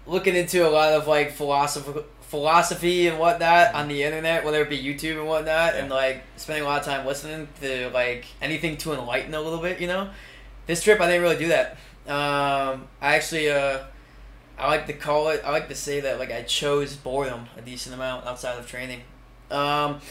looking 0.08 0.36
into 0.36 0.68
a 0.68 0.72
lot 0.72 0.94
of 0.94 1.08
like 1.08 1.32
philosophy 1.32 2.02
philosophy 2.22 3.08
and 3.08 3.20
whatnot 3.20 3.74
on 3.74 3.88
the 3.88 4.04
internet, 4.04 4.44
whether 4.44 4.62
it 4.62 4.70
be 4.70 4.78
YouTube 4.78 5.18
and 5.18 5.28
whatnot, 5.28 5.76
and 5.76 5.90
like 5.90 6.24
spending 6.36 6.64
a 6.64 6.68
lot 6.68 6.80
of 6.80 6.86
time 6.86 7.06
listening 7.06 7.48
to 7.62 7.90
like 7.94 8.26
anything 8.42 8.76
to 8.78 8.94
enlighten 8.94 9.34
a 9.34 9.42
little 9.42 9.60
bit, 9.60 9.80
you 9.80 9.88
know. 9.88 10.10
This 10.66 10.84
trip, 10.84 11.00
I 11.00 11.08
didn't 11.08 11.22
really 11.22 11.38
do 11.38 11.48
that. 11.48 11.78
Um, 12.06 12.88
I 13.02 13.16
actually, 13.16 13.50
uh, 13.50 13.80
I 14.58 14.68
like 14.68 14.88
to 14.88 14.94
call 14.94 15.30
it. 15.30 15.42
I 15.46 15.52
like 15.52 15.70
to 15.70 15.76
say 15.76 16.02
that 16.02 16.20
like 16.20 16.32
I 16.32 16.42
chose 16.44 16.96
boredom 16.96 17.48
a 17.58 17.62
decent 17.62 17.96
amount 17.96 18.26
outside 18.26 18.60
of 18.60 18.68
training. 18.68 19.02
Um, 19.50 20.02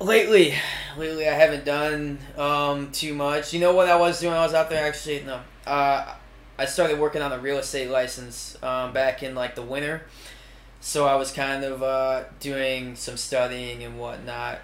lately, 0.00 0.54
lately 0.96 1.28
I 1.28 1.34
haven't 1.34 1.64
done 1.64 2.18
um, 2.36 2.90
too 2.90 3.14
much. 3.14 3.52
You 3.52 3.60
know 3.60 3.74
what 3.74 3.88
I 3.88 3.96
was 3.96 4.20
doing? 4.20 4.34
I 4.34 4.44
was 4.44 4.54
out 4.54 4.70
there 4.70 4.86
actually. 4.86 5.22
No, 5.22 5.40
uh, 5.66 6.14
I 6.58 6.64
started 6.64 6.98
working 6.98 7.22
on 7.22 7.32
a 7.32 7.38
real 7.38 7.58
estate 7.58 7.90
license 7.90 8.56
um, 8.62 8.92
back 8.92 9.22
in 9.22 9.34
like 9.34 9.54
the 9.54 9.62
winter. 9.62 10.02
So 10.80 11.06
I 11.06 11.16
was 11.16 11.32
kind 11.32 11.64
of 11.64 11.82
uh, 11.82 12.24
doing 12.40 12.94
some 12.96 13.16
studying 13.16 13.82
and 13.82 13.98
whatnot 13.98 14.58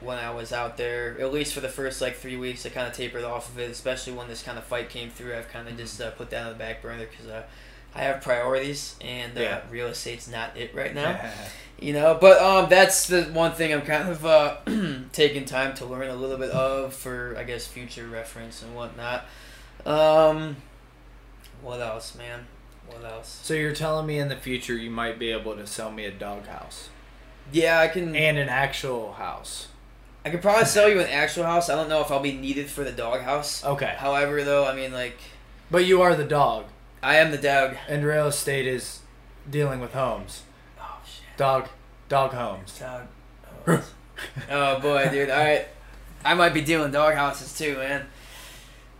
when 0.00 0.18
I 0.18 0.30
was 0.30 0.52
out 0.52 0.76
there. 0.76 1.20
At 1.20 1.32
least 1.32 1.52
for 1.54 1.60
the 1.60 1.68
first 1.68 2.00
like 2.00 2.16
three 2.16 2.36
weeks, 2.36 2.64
I 2.64 2.70
kind 2.70 2.88
of 2.88 2.94
tapered 2.94 3.24
off 3.24 3.48
of 3.50 3.58
it. 3.58 3.70
Especially 3.70 4.12
when 4.12 4.28
this 4.28 4.42
kind 4.42 4.56
of 4.58 4.64
fight 4.64 4.88
came 4.88 5.10
through, 5.10 5.34
I've 5.36 5.48
kind 5.50 5.68
of 5.68 5.76
just 5.76 6.00
uh, 6.00 6.10
put 6.12 6.30
that 6.30 6.46
on 6.46 6.52
the 6.52 6.58
back 6.58 6.80
burner 6.82 7.06
because 7.10 7.26
uh, 7.26 7.42
I 7.94 8.02
have 8.02 8.22
priorities 8.22 8.96
and 9.00 9.36
uh, 9.36 9.40
Yeah. 9.40 9.60
real 9.70 9.88
estate's 9.88 10.28
not 10.28 10.56
it 10.56 10.74
right 10.74 10.94
now. 10.96 11.20
you 11.78 11.92
know, 11.92 12.16
but 12.20 12.40
um, 12.40 12.70
that's 12.70 13.06
the 13.08 13.24
one 13.24 13.52
thing 13.52 13.72
I'm 13.72 13.82
kind 13.82 14.08
of 14.08 14.24
uh, 14.24 14.56
taking 15.12 15.44
time 15.44 15.74
to 15.76 15.84
learn 15.84 16.08
a 16.08 16.14
little 16.16 16.38
bit 16.38 16.50
of 16.50 16.94
for 16.94 17.34
I 17.38 17.44
guess 17.44 17.66
future 17.66 18.06
reference 18.06 18.62
and 18.62 18.74
whatnot. 18.74 19.26
Um, 19.84 20.56
what 21.62 21.80
else, 21.80 22.14
man? 22.14 22.46
What 22.86 23.04
else? 23.04 23.40
so 23.42 23.54
you're 23.54 23.74
telling 23.74 24.06
me 24.06 24.18
in 24.18 24.28
the 24.28 24.36
future 24.36 24.74
you 24.76 24.90
might 24.90 25.18
be 25.18 25.30
able 25.30 25.54
to 25.54 25.66
sell 25.66 25.92
me 25.92 26.04
a 26.06 26.10
doghouse 26.10 26.88
Yeah, 27.52 27.78
I 27.78 27.86
can. 27.88 28.16
and 28.16 28.36
an 28.38 28.48
actual 28.48 29.12
house. 29.12 29.68
I 30.24 30.30
could 30.30 30.42
probably 30.42 30.64
sell 30.66 30.88
you 30.88 31.00
an 31.00 31.06
actual 31.06 31.44
house. 31.44 31.70
I 31.70 31.76
don't 31.76 31.88
know 31.88 32.00
if 32.02 32.10
I'll 32.10 32.20
be 32.20 32.32
needed 32.32 32.68
for 32.68 32.82
the 32.84 32.92
dog 32.92 33.22
house. 33.22 33.64
Okay, 33.64 33.94
However, 33.98 34.42
though, 34.44 34.66
I 34.66 34.74
mean, 34.74 34.92
like, 34.92 35.16
but 35.70 35.84
you 35.86 36.02
are 36.02 36.14
the 36.16 36.24
dog. 36.24 36.66
I 37.02 37.16
am 37.16 37.30
the 37.30 37.38
dog. 37.38 37.76
And 37.88 38.04
real 38.04 38.26
estate 38.26 38.66
is 38.66 39.00
dealing 39.48 39.80
with 39.80 39.92
homes. 39.94 40.42
Oh 40.78 40.98
shit, 41.06 41.36
Dog, 41.38 41.68
dog 42.08 42.32
homes. 42.32 42.78
dog. 42.78 43.06
Oh, 43.66 43.84
oh 44.50 44.80
boy, 44.80 45.08
dude. 45.10 45.30
All 45.30 45.38
right, 45.38 45.66
I 46.24 46.34
might 46.34 46.52
be 46.54 46.60
dealing 46.60 46.90
dog 46.92 47.14
houses 47.14 47.56
too, 47.56 47.76
man. 47.78 48.06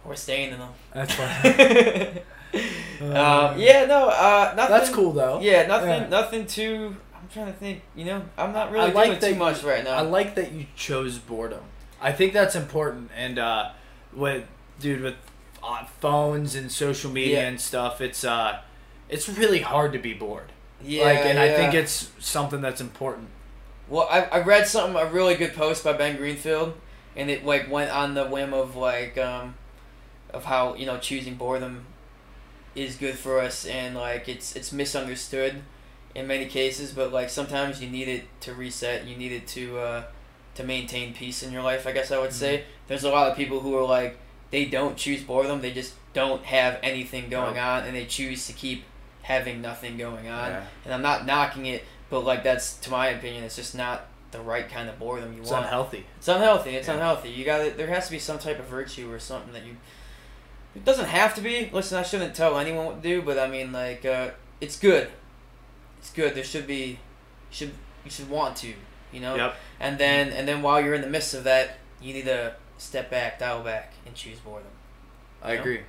We're 0.04 0.14
staying 0.16 0.52
in 0.52 0.58
them. 0.60 0.70
That's 0.94 1.12
fine. 1.14 2.20
Um, 2.54 3.58
yeah, 3.58 3.84
no, 3.86 4.08
uh, 4.08 4.52
nothing. 4.56 4.76
That's 4.76 4.90
cool 4.90 5.12
though. 5.12 5.40
Yeah, 5.40 5.66
nothing, 5.66 5.88
Yeah. 5.88 6.08
nothing 6.08 6.46
too. 6.46 6.96
I'm 7.14 7.28
trying 7.28 7.46
to 7.46 7.52
think. 7.52 7.82
You 7.94 8.04
know, 8.06 8.22
I'm 8.36 8.52
not 8.52 8.70
really 8.72 8.90
I 8.90 8.92
like 8.92 9.08
doing 9.08 9.20
too 9.20 9.28
you- 9.30 9.34
much 9.36 9.62
right 9.62 9.84
now. 9.84 9.92
I 9.94 10.00
like 10.02 10.34
that 10.36 10.52
you 10.52 10.66
chose 10.76 11.18
boredom. 11.18 11.62
I 12.00 12.12
think 12.12 12.32
that's 12.32 12.54
important. 12.56 13.10
And 13.16 13.38
uh, 13.38 13.70
with 14.12 14.44
dude 14.80 15.02
with 15.02 15.16
uh, 15.62 15.84
phones 16.00 16.54
and 16.54 16.70
social 16.72 17.10
media 17.10 17.42
Yeah. 17.42 17.48
and 17.48 17.60
stuff, 17.60 18.00
it's 18.00 18.24
uh, 18.24 18.60
it's 19.08 19.28
really 19.28 19.60
hard 19.60 19.92
to 19.92 19.98
be 19.98 20.12
bored. 20.14 20.52
yeah, 20.82 21.04
like, 21.04 21.18
and 21.26 21.38
I 21.38 21.54
think 21.54 21.74
it's 21.74 22.10
something 22.18 22.60
that's 22.62 22.80
important. 22.80 23.28
Well, 23.88 24.08
I, 24.10 24.22
I 24.22 24.40
read 24.40 24.66
something 24.66 25.00
a 25.00 25.06
really 25.06 25.34
good 25.34 25.52
post 25.54 25.82
by 25.84 25.92
Ben 25.92 26.16
Greenfield, 26.16 26.74
and 27.16 27.28
it 27.28 27.44
like 27.44 27.70
went 27.70 27.90
on 27.90 28.14
the 28.14 28.24
whim 28.26 28.54
of 28.54 28.76
like 28.76 29.18
um, 29.18 29.54
of 30.32 30.44
how 30.44 30.74
you 30.74 30.86
know 30.86 30.96
choosing 30.98 31.34
boredom 31.34 31.84
is 32.74 32.96
good 32.96 33.18
for 33.18 33.40
us, 33.40 33.66
and 33.66 33.94
like 33.96 34.28
it's 34.28 34.54
it's 34.56 34.72
misunderstood 34.72 35.62
in 36.14 36.26
many 36.26 36.46
cases, 36.46 36.92
but 36.92 37.12
like 37.12 37.30
sometimes 37.30 37.82
you 37.82 37.88
need 37.88 38.08
it 38.08 38.24
to 38.40 38.54
reset. 38.54 39.06
You 39.06 39.16
need 39.16 39.32
it 39.32 39.46
to 39.48 39.78
uh, 39.78 40.02
to 40.54 40.64
maintain 40.64 41.14
peace 41.14 41.42
in 41.42 41.52
your 41.52 41.62
life. 41.62 41.86
I 41.86 41.92
guess 41.92 42.10
I 42.10 42.18
would 42.18 42.32
say 42.32 42.64
there's 42.88 43.04
a 43.04 43.10
lot 43.10 43.30
of 43.30 43.36
people 43.36 43.60
who 43.60 43.74
are 43.76 43.84
like 43.86 44.18
they 44.50 44.64
don't 44.64 44.96
choose 44.96 45.22
boredom. 45.22 45.60
They 45.60 45.72
just 45.72 45.94
don't 46.12 46.44
have 46.44 46.78
anything 46.82 47.28
going 47.28 47.54
No. 47.54 47.60
on, 47.62 47.84
and 47.84 47.94
they 47.96 48.04
choose 48.06 48.46
to 48.48 48.52
keep 48.52 48.84
having 49.22 49.60
nothing 49.62 49.96
going 49.96 50.26
on 50.28 50.50
Yeah. 50.50 50.64
and 50.84 50.92
I'm 50.94 51.02
not 51.02 51.24
knocking 51.26 51.66
it, 51.66 51.84
but 52.08 52.20
like 52.24 52.42
that's 52.42 52.74
to 52.78 52.90
my 52.90 53.08
opinion, 53.08 53.44
it's 53.44 53.54
just 53.54 53.76
not 53.76 54.06
the 54.32 54.40
right 54.40 54.68
kind 54.68 54.88
of 54.88 54.98
boredom 54.98 55.28
you 55.32 55.38
want. 55.42 55.42
It's 55.42 55.50
unhealthy. 55.52 56.06
It's 56.18 56.28
unhealthy. 56.28 56.70
It's 56.76 56.88
Yeah. 56.88 56.94
unhealthy. 56.94 57.30
You 57.30 57.44
got 57.44 57.76
There 57.76 57.86
has 57.88 58.06
to 58.06 58.12
be 58.12 58.18
some 58.18 58.38
type 58.38 58.58
of 58.58 58.64
virtue 58.66 59.12
or 59.12 59.18
something 59.20 59.52
that 59.52 59.64
you. 59.64 59.76
It 60.74 60.84
doesn't 60.84 61.06
have 61.06 61.34
to 61.34 61.40
be. 61.40 61.68
Listen, 61.72 61.98
I 61.98 62.02
shouldn't 62.02 62.34
tell 62.34 62.58
anyone 62.58 62.86
what 62.86 63.02
to 63.02 63.08
do, 63.08 63.22
but 63.22 63.38
I 63.38 63.48
mean, 63.48 63.72
like, 63.72 64.04
uh, 64.04 64.30
it's 64.60 64.78
good. 64.78 65.08
It's 65.98 66.10
good. 66.12 66.34
There 66.34 66.44
should 66.44 66.66
be, 66.66 66.98
should 67.50 67.72
you 68.04 68.10
should 68.10 68.30
want 68.30 68.56
to, 68.58 68.72
you 69.12 69.20
know. 69.20 69.34
Yep. 69.36 69.54
And 69.80 69.98
then 69.98 70.28
and 70.30 70.46
then 70.48 70.62
while 70.62 70.80
you're 70.80 70.94
in 70.94 71.02
the 71.02 71.08
midst 71.10 71.34
of 71.34 71.44
that, 71.44 71.78
you 72.00 72.14
need 72.14 72.24
to 72.26 72.54
step 72.78 73.10
back, 73.10 73.38
dial 73.38 73.62
back, 73.62 73.92
and 74.06 74.14
choose 74.14 74.38
boredom. 74.38 74.68
I 75.42 75.54
Yeah. 75.54 75.60
agree, 75.60 75.80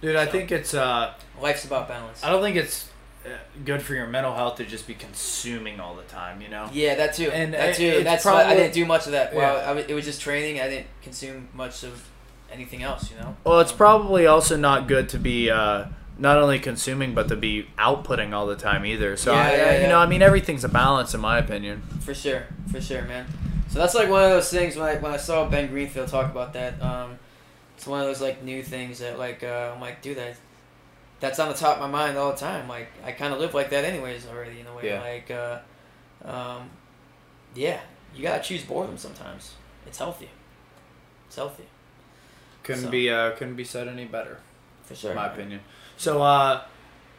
dude. 0.00 0.16
I 0.16 0.26
So- 0.26 0.32
think 0.32 0.52
it's. 0.52 0.74
uh 0.74 1.14
Life's 1.40 1.64
about 1.64 1.88
balance. 1.88 2.22
I 2.22 2.28
don't 2.30 2.42
think 2.42 2.56
it's 2.56 2.88
uh, 3.24 3.30
good 3.64 3.82
for 3.82 3.94
your 3.94 4.06
mental 4.06 4.32
health 4.34 4.56
to 4.58 4.64
just 4.64 4.86
be 4.86 4.94
consuming 4.94 5.80
all 5.80 5.94
the 5.96 6.02
time. 6.04 6.40
You 6.40 6.48
know. 6.48 6.68
Yeah, 6.72 6.94
that 6.96 7.14
too. 7.14 7.30
And 7.32 7.54
that 7.54 7.70
it- 7.70 7.76
too. 7.76 7.84
it's 7.84 8.04
That's 8.04 8.24
why 8.24 8.44
I 8.44 8.54
didn't 8.54 8.74
do 8.74 8.84
much 8.84 9.06
of 9.06 9.12
that. 9.12 9.34
Well, 9.34 9.56
Yeah. 9.56 9.62
I 9.64 9.68
w- 9.68 9.86
it 9.88 9.94
was 9.94 10.04
just 10.04 10.20
training. 10.20 10.60
I 10.60 10.68
didn't 10.68 10.86
consume 11.02 11.48
much 11.54 11.82
of 11.82 12.06
anything 12.52 12.82
else. 12.82 13.10
You 13.10 13.18
know. 13.18 13.36
Well, 13.44 13.60
it's 13.60 13.72
probably 13.72 14.26
also 14.26 14.56
not 14.56 14.88
good 14.88 15.08
to 15.10 15.18
be 15.18 15.50
uh, 15.50 15.86
not 16.18 16.38
only 16.38 16.58
consuming 16.58 17.14
but 17.14 17.28
to 17.28 17.36
be 17.36 17.66
outputting 17.78 18.32
all 18.32 18.46
the 18.46 18.56
time 18.56 18.84
either. 18.86 19.16
So 19.16 19.32
Yeah, 19.32 19.40
I, 19.40 19.50
yeah, 19.50 19.74
you 19.76 19.80
yeah. 19.82 19.88
know, 19.88 19.98
I 19.98 20.06
mean, 20.06 20.22
everything's 20.22 20.64
a 20.64 20.68
balance 20.68 21.14
in 21.14 21.20
my 21.20 21.38
opinion. 21.38 21.82
For 22.00 22.14
sure, 22.14 22.46
for 22.70 22.80
sure, 22.80 23.02
man. 23.02 23.26
So 23.68 23.78
that's 23.78 23.94
like 23.94 24.08
one 24.08 24.22
of 24.24 24.30
those 24.30 24.50
things 24.50 24.76
when 24.76 24.88
I 24.88 24.96
when 24.96 25.12
I 25.12 25.16
saw 25.16 25.48
Ben 25.48 25.68
Greenfield 25.68 26.08
talk 26.08 26.30
about 26.30 26.52
that. 26.54 26.80
Um, 26.82 27.18
it's 27.76 27.86
one 27.86 28.00
of 28.00 28.06
those 28.06 28.22
like 28.22 28.42
new 28.42 28.62
things 28.62 29.00
that 29.00 29.18
like 29.18 29.42
uh, 29.42 29.72
I'm 29.74 29.80
like, 29.80 30.00
dude, 30.00 30.16
that 30.16 30.36
that's 31.20 31.38
on 31.38 31.48
the 31.48 31.54
top 31.54 31.76
of 31.76 31.82
my 31.82 31.88
mind 31.88 32.16
all 32.16 32.32
the 32.32 32.38
time. 32.38 32.68
Like 32.68 32.88
I 33.04 33.12
kind 33.12 33.34
of 33.34 33.40
live 33.40 33.54
like 33.54 33.70
that 33.70 33.84
anyways 33.84 34.26
already 34.26 34.60
in 34.60 34.66
a 34.66 34.74
way. 34.74 34.86
Yeah. 34.86 35.00
Like, 35.00 35.30
uh, 35.30 35.58
um, 36.24 36.70
yeah, 37.54 37.80
you 38.14 38.22
gotta 38.22 38.42
choose 38.42 38.62
boredom 38.64 38.96
sometimes. 38.96 39.54
It's 39.86 39.98
healthy. 39.98 40.30
It's 41.26 41.36
healthy 41.36 41.64
Couldn't 42.66 42.82
So- 42.84 42.90
be 42.90 43.08
uh, 43.10 43.30
couldn't 43.32 43.54
be 43.54 43.64
said 43.64 43.88
any 43.88 44.04
better. 44.04 44.38
for 44.84 44.94
sure. 44.94 45.10
in 45.10 45.16
my 45.16 45.26
opinion. 45.26 45.60
So, 45.96 46.22
uh, 46.22 46.60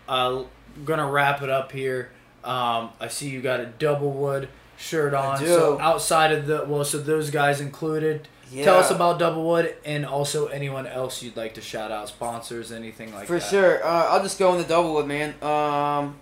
I'm 0.08 0.46
gonna 0.86 1.10
wrap 1.10 1.42
it 1.42 1.50
up 1.50 1.72
here. 1.72 2.12
Um, 2.44 2.92
I 3.00 3.08
see 3.10 3.30
you 3.30 3.42
got 3.42 3.60
a 3.60 3.66
double 3.66 4.12
wood 4.12 4.48
shirt 4.78 5.14
on. 5.14 5.38
So 5.38 5.80
outside 5.82 6.32
of 6.32 6.48
the 6.48 6.64
well, 6.68 6.84
so 6.86 6.98
those 7.00 7.30
guys 7.32 7.60
included. 7.60 8.28
Yeah. 8.50 8.64
Tell 8.64 8.78
us 8.78 8.92
about 8.92 9.20
Doublewood 9.20 9.74
and 9.84 10.06
also 10.06 10.48
anyone 10.48 10.88
else 10.88 11.22
you'd 11.22 11.36
like 11.36 11.56
to 11.56 11.62
shout 11.62 11.92
out, 11.92 12.08
sponsors, 12.08 12.72
anything 12.72 13.14
like 13.14 13.28
For 13.28 13.34
that. 13.34 13.42
For 13.44 13.50
sure. 13.50 13.86
Uh, 13.86 14.06
I'll 14.12 14.24
just 14.24 14.40
go 14.40 14.54
in 14.54 14.60
the 14.60 14.64
Doublewood, 14.74 15.06
man. 15.06 15.34
Um, 15.44 16.16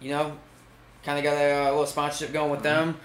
you 0.00 0.10
know, 0.10 0.36
kind 1.02 1.18
of 1.18 1.24
got 1.24 1.36
a, 1.36 1.62
uh, 1.66 1.70
little 1.70 1.86
sponsorship 1.86 2.32
going 2.32 2.52
with 2.52 2.62
them. 2.62 2.96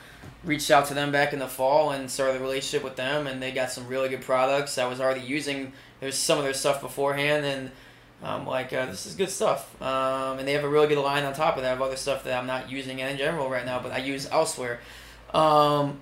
Reached 0.43 0.71
out 0.71 0.85
to 0.85 0.93
them 0.93 1.11
back 1.11 1.33
in 1.33 1.39
the 1.39 1.47
fall 1.47 1.91
and 1.91 2.09
started 2.09 2.37
a 2.37 2.39
relationship 2.39 2.83
with 2.83 2.95
them, 2.95 3.27
and 3.27 3.41
they 3.41 3.51
got 3.51 3.71
some 3.71 3.87
really 3.87 4.09
good 4.09 4.21
products. 4.21 4.77
I 4.77 4.87
was 4.87 5.01
already 5.01 5.21
using 5.21 5.73
there's 5.99 6.15
some 6.15 6.37
of 6.37 6.45
their 6.45 6.53
stuff 6.53 6.81
beforehand, 6.81 7.45
and 7.45 7.71
I'm 8.23 8.45
like, 8.45 8.71
uh, 8.73 8.85
this 8.85 9.05
is 9.05 9.15
good 9.15 9.29
stuff. 9.29 9.81
Um, 9.81 10.39
and 10.39 10.47
they 10.47 10.53
have 10.53 10.63
a 10.63 10.69
really 10.69 10.87
good 10.87 10.97
line 10.97 11.23
on 11.25 11.33
top 11.33 11.57
of 11.57 11.63
that 11.63 11.75
of 11.75 11.81
other 11.81 11.95
stuff 11.95 12.23
that 12.23 12.37
I'm 12.37 12.47
not 12.47 12.69
using 12.69 12.99
in 12.99 13.17
general 13.17 13.49
right 13.49 13.65
now, 13.65 13.79
but 13.79 13.91
I 13.91 13.97
use 13.97 14.27
elsewhere. 14.29 14.79
Um, 15.33 16.01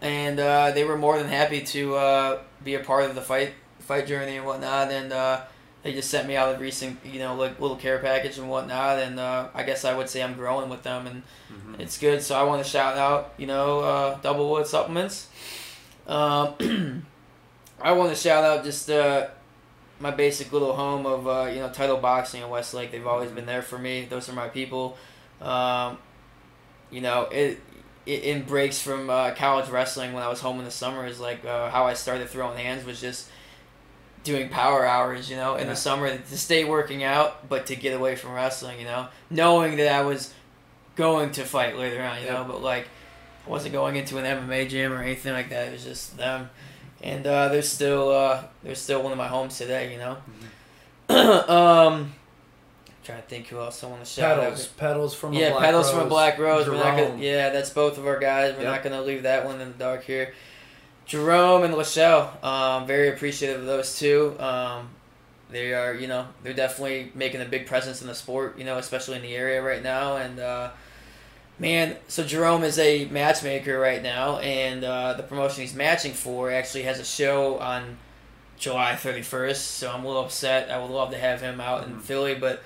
and 0.00 0.38
uh, 0.40 0.72
they 0.72 0.84
were 0.84 0.98
more 0.98 1.18
than 1.18 1.28
happy 1.28 1.62
to 1.62 1.96
uh, 1.96 2.42
be 2.64 2.74
a 2.74 2.80
part 2.80 3.04
of 3.04 3.14
the 3.14 3.22
fight 3.22 3.52
fight 3.80 4.06
journey 4.06 4.36
and 4.36 4.46
whatnot, 4.46 4.90
and 4.90 5.12
uh, 5.12 5.42
they 5.86 5.92
just 5.92 6.10
sent 6.10 6.26
me 6.26 6.36
out 6.36 6.54
a 6.54 6.58
recent, 6.58 6.98
you 7.04 7.20
know, 7.20 7.36
like 7.36 7.60
little 7.60 7.76
care 7.76 7.98
package 8.00 8.38
and 8.38 8.50
whatnot, 8.50 8.98
and 8.98 9.20
uh, 9.20 9.48
I 9.54 9.62
guess 9.62 9.84
I 9.84 9.96
would 9.96 10.08
say 10.08 10.20
I'm 10.22 10.34
growing 10.34 10.68
with 10.68 10.82
them, 10.82 11.06
and 11.06 11.22
Mhm. 11.52 11.80
it's 11.80 11.96
good. 11.96 12.20
So 12.22 12.34
I 12.38 12.42
want 12.42 12.62
to 12.64 12.68
shout 12.68 12.98
out, 12.98 13.32
you 13.38 13.46
know, 13.46 13.80
uh, 13.80 14.14
Double 14.20 14.50
Wood 14.50 14.66
Supplements. 14.66 15.28
Um, 16.08 16.54
I 17.80 17.92
want 17.92 18.10
to 18.10 18.16
shout 18.16 18.42
out 18.42 18.64
just 18.64 18.90
uh, 18.90 19.28
my 20.00 20.10
basic 20.10 20.52
little 20.52 20.74
home 20.74 21.06
of 21.06 21.26
uh, 21.28 21.48
you 21.52 21.60
know 21.60 21.68
Title 21.70 21.98
Boxing 21.98 22.42
in 22.42 22.48
Westlake. 22.48 22.90
They've 22.90 23.06
always 23.06 23.30
been 23.30 23.46
there 23.46 23.62
for 23.62 23.78
me. 23.78 24.06
Those 24.10 24.28
are 24.28 24.32
my 24.32 24.48
people. 24.48 24.96
Um, 25.40 25.98
you 26.90 27.00
know, 27.00 27.22
it, 27.30 27.60
it 28.06 28.22
in 28.24 28.42
breaks 28.44 28.80
from 28.80 29.10
uh, 29.10 29.32
college 29.34 29.68
wrestling 29.68 30.12
when 30.14 30.22
I 30.22 30.28
was 30.28 30.40
home 30.40 30.58
in 30.58 30.64
the 30.64 30.70
summer 30.70 31.06
is 31.06 31.20
like 31.20 31.44
uh, 31.44 31.70
how 31.70 31.84
I 31.86 31.94
started 31.94 32.28
throwing 32.28 32.56
hands 32.58 32.84
was 32.84 33.00
just 33.00 33.28
doing 34.26 34.48
power 34.50 34.84
hours. 34.86 35.30
You 35.30 35.36
know, 35.36 35.54
in 35.54 35.62
Yeah. 35.64 35.70
the 35.70 35.76
summer 35.76 36.14
to 36.16 36.38
stay 36.38 36.64
working 36.64 37.02
out, 37.04 37.48
but 37.48 37.66
to 37.66 37.76
get 37.76 37.94
away 37.94 38.16
from 38.16 38.32
wrestling. 38.32 38.78
You 38.78 38.84
know, 38.84 39.06
knowing 39.30 39.76
that 39.78 39.88
I 39.88 40.02
was 40.02 40.34
going 40.96 41.30
to 41.32 41.44
fight 41.44 41.76
later 41.78 42.02
on. 42.02 42.20
You 42.20 42.26
Yeah. 42.26 42.32
know, 42.34 42.44
but 42.44 42.62
like 42.62 42.88
I 43.46 43.50
wasn't 43.50 43.72
going 43.72 43.96
into 43.96 44.18
an 44.18 44.24
MMA 44.26 44.68
gym 44.68 44.92
or 44.92 45.02
anything 45.02 45.32
like 45.32 45.48
that. 45.50 45.68
It 45.68 45.72
was 45.72 45.84
just 45.84 46.16
them, 46.16 46.50
and 47.02 47.26
uh, 47.26 47.48
they're 47.48 47.62
still 47.62 48.10
uh, 48.10 48.42
they're 48.62 48.74
still 48.74 49.02
one 49.02 49.12
of 49.12 49.18
my 49.18 49.28
homes 49.28 49.56
today. 49.56 49.92
You 49.92 49.98
know. 49.98 50.16
um, 51.08 52.12
trying 53.04 53.22
to 53.22 53.28
think 53.28 53.46
who 53.46 53.60
else 53.60 53.84
I 53.84 53.86
want 53.86 54.00
to 54.02 54.06
shout 54.10 54.40
Petals, 54.40 54.64
out. 54.66 54.76
petals 54.76 55.14
from 55.14 55.32
a 55.34 55.38
Yeah, 55.38 55.50
Black 55.50 55.64
petals 55.66 55.86
Rose. 55.86 55.94
from 55.94 56.06
a 56.06 56.08
Black 56.08 56.38
Rose. 56.38 56.66
We're 56.68 56.74
not 56.74 56.96
gonna, 56.96 57.16
yeah, 57.18 57.50
that's 57.50 57.70
both 57.70 57.98
of 57.98 58.06
our 58.06 58.18
guys. 58.18 58.54
We're 58.56 58.62
Yep. 58.64 58.72
not 58.72 58.82
gonna 58.82 59.02
leave 59.02 59.22
that 59.22 59.44
one 59.44 59.60
in 59.60 59.68
the 59.68 59.78
dark 59.78 60.04
here. 60.04 60.34
Jerome 61.06 61.62
and 61.62 61.74
Lachelle, 61.74 62.42
um, 62.44 62.86
very 62.86 63.08
appreciative 63.08 63.60
of 63.60 63.66
those 63.66 63.96
two. 63.98 64.34
Um, 64.40 64.88
they 65.50 65.72
are, 65.72 65.94
you 65.94 66.08
know, 66.08 66.26
they're 66.42 66.52
definitely 66.52 67.12
making 67.14 67.40
a 67.40 67.44
big 67.44 67.66
presence 67.66 68.00
in 68.02 68.08
the 68.08 68.14
sport, 68.14 68.58
you 68.58 68.64
know, 68.64 68.78
especially 68.78 69.16
in 69.16 69.22
the 69.22 69.34
area 69.34 69.62
right 69.62 69.82
now. 69.82 70.16
And 70.16 70.40
uh, 70.40 70.70
man, 71.60 71.96
so 72.08 72.24
Jerome 72.24 72.64
is 72.64 72.78
a 72.80 73.04
matchmaker 73.06 73.78
right 73.78 74.02
now, 74.02 74.38
and 74.40 74.82
uh, 74.82 75.12
the 75.12 75.22
promotion 75.22 75.60
he's 75.60 75.74
matching 75.74 76.12
for 76.12 76.50
actually 76.50 76.82
has 76.82 76.98
a 76.98 77.04
show 77.04 77.58
on 77.58 77.98
July 78.58 78.94
31st. 79.00 79.56
So 79.56 79.90
I'm 79.92 80.04
a 80.04 80.08
little 80.08 80.24
upset. 80.24 80.70
I 80.70 80.78
would 80.78 80.90
love 80.90 81.12
to 81.12 81.18
have 81.18 81.40
him 81.40 81.60
out 81.60 81.86
in 81.86 81.94
Mhm. 81.94 82.02
Philly, 82.02 82.34
but 82.34 82.62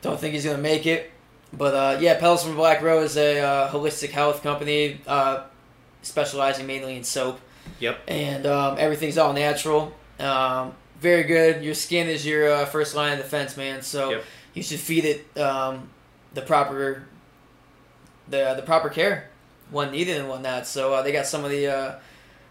don't 0.00 0.18
think 0.18 0.32
he's 0.32 0.46
gonna 0.46 0.56
make 0.56 0.86
it. 0.86 1.10
But 1.52 1.74
uh, 1.74 1.98
yeah, 2.00 2.14
Petals 2.14 2.42
from 2.42 2.56
Black 2.56 2.80
Rose, 2.80 3.12
is 3.12 3.16
a 3.18 3.40
uh, 3.40 3.70
holistic 3.70 4.10
health 4.10 4.42
company 4.42 5.00
uh, 5.06 5.42
specializing 6.00 6.66
mainly 6.66 6.96
in 6.96 7.04
soap 7.04 7.40
Yep. 7.80 8.00
and 8.08 8.46
um, 8.46 8.76
everything's 8.78 9.18
all 9.18 9.32
natural. 9.32 9.92
Um, 10.18 10.74
very 11.00 11.24
good. 11.24 11.62
Your 11.62 11.74
skin 11.74 12.08
is 12.08 12.24
your 12.26 12.50
uh, 12.50 12.64
first 12.66 12.94
line 12.94 13.12
of 13.12 13.18
defense, 13.18 13.56
man. 13.56 13.82
So 13.82 14.10
Yep. 14.10 14.24
you 14.54 14.62
should 14.62 14.80
feed 14.80 15.04
it 15.04 15.38
um, 15.40 15.88
the 16.34 16.42
proper 16.42 17.02
the 18.28 18.54
the 18.56 18.62
proper 18.62 18.88
care 18.88 19.28
when 19.70 19.90
needed 19.90 20.16
and 20.18 20.28
whatnot. 20.28 20.66
So 20.66 20.94
uh, 20.94 21.02
they 21.02 21.12
got 21.12 21.26
some 21.26 21.44
of 21.44 21.50
the 21.50 21.66
uh, 21.68 21.94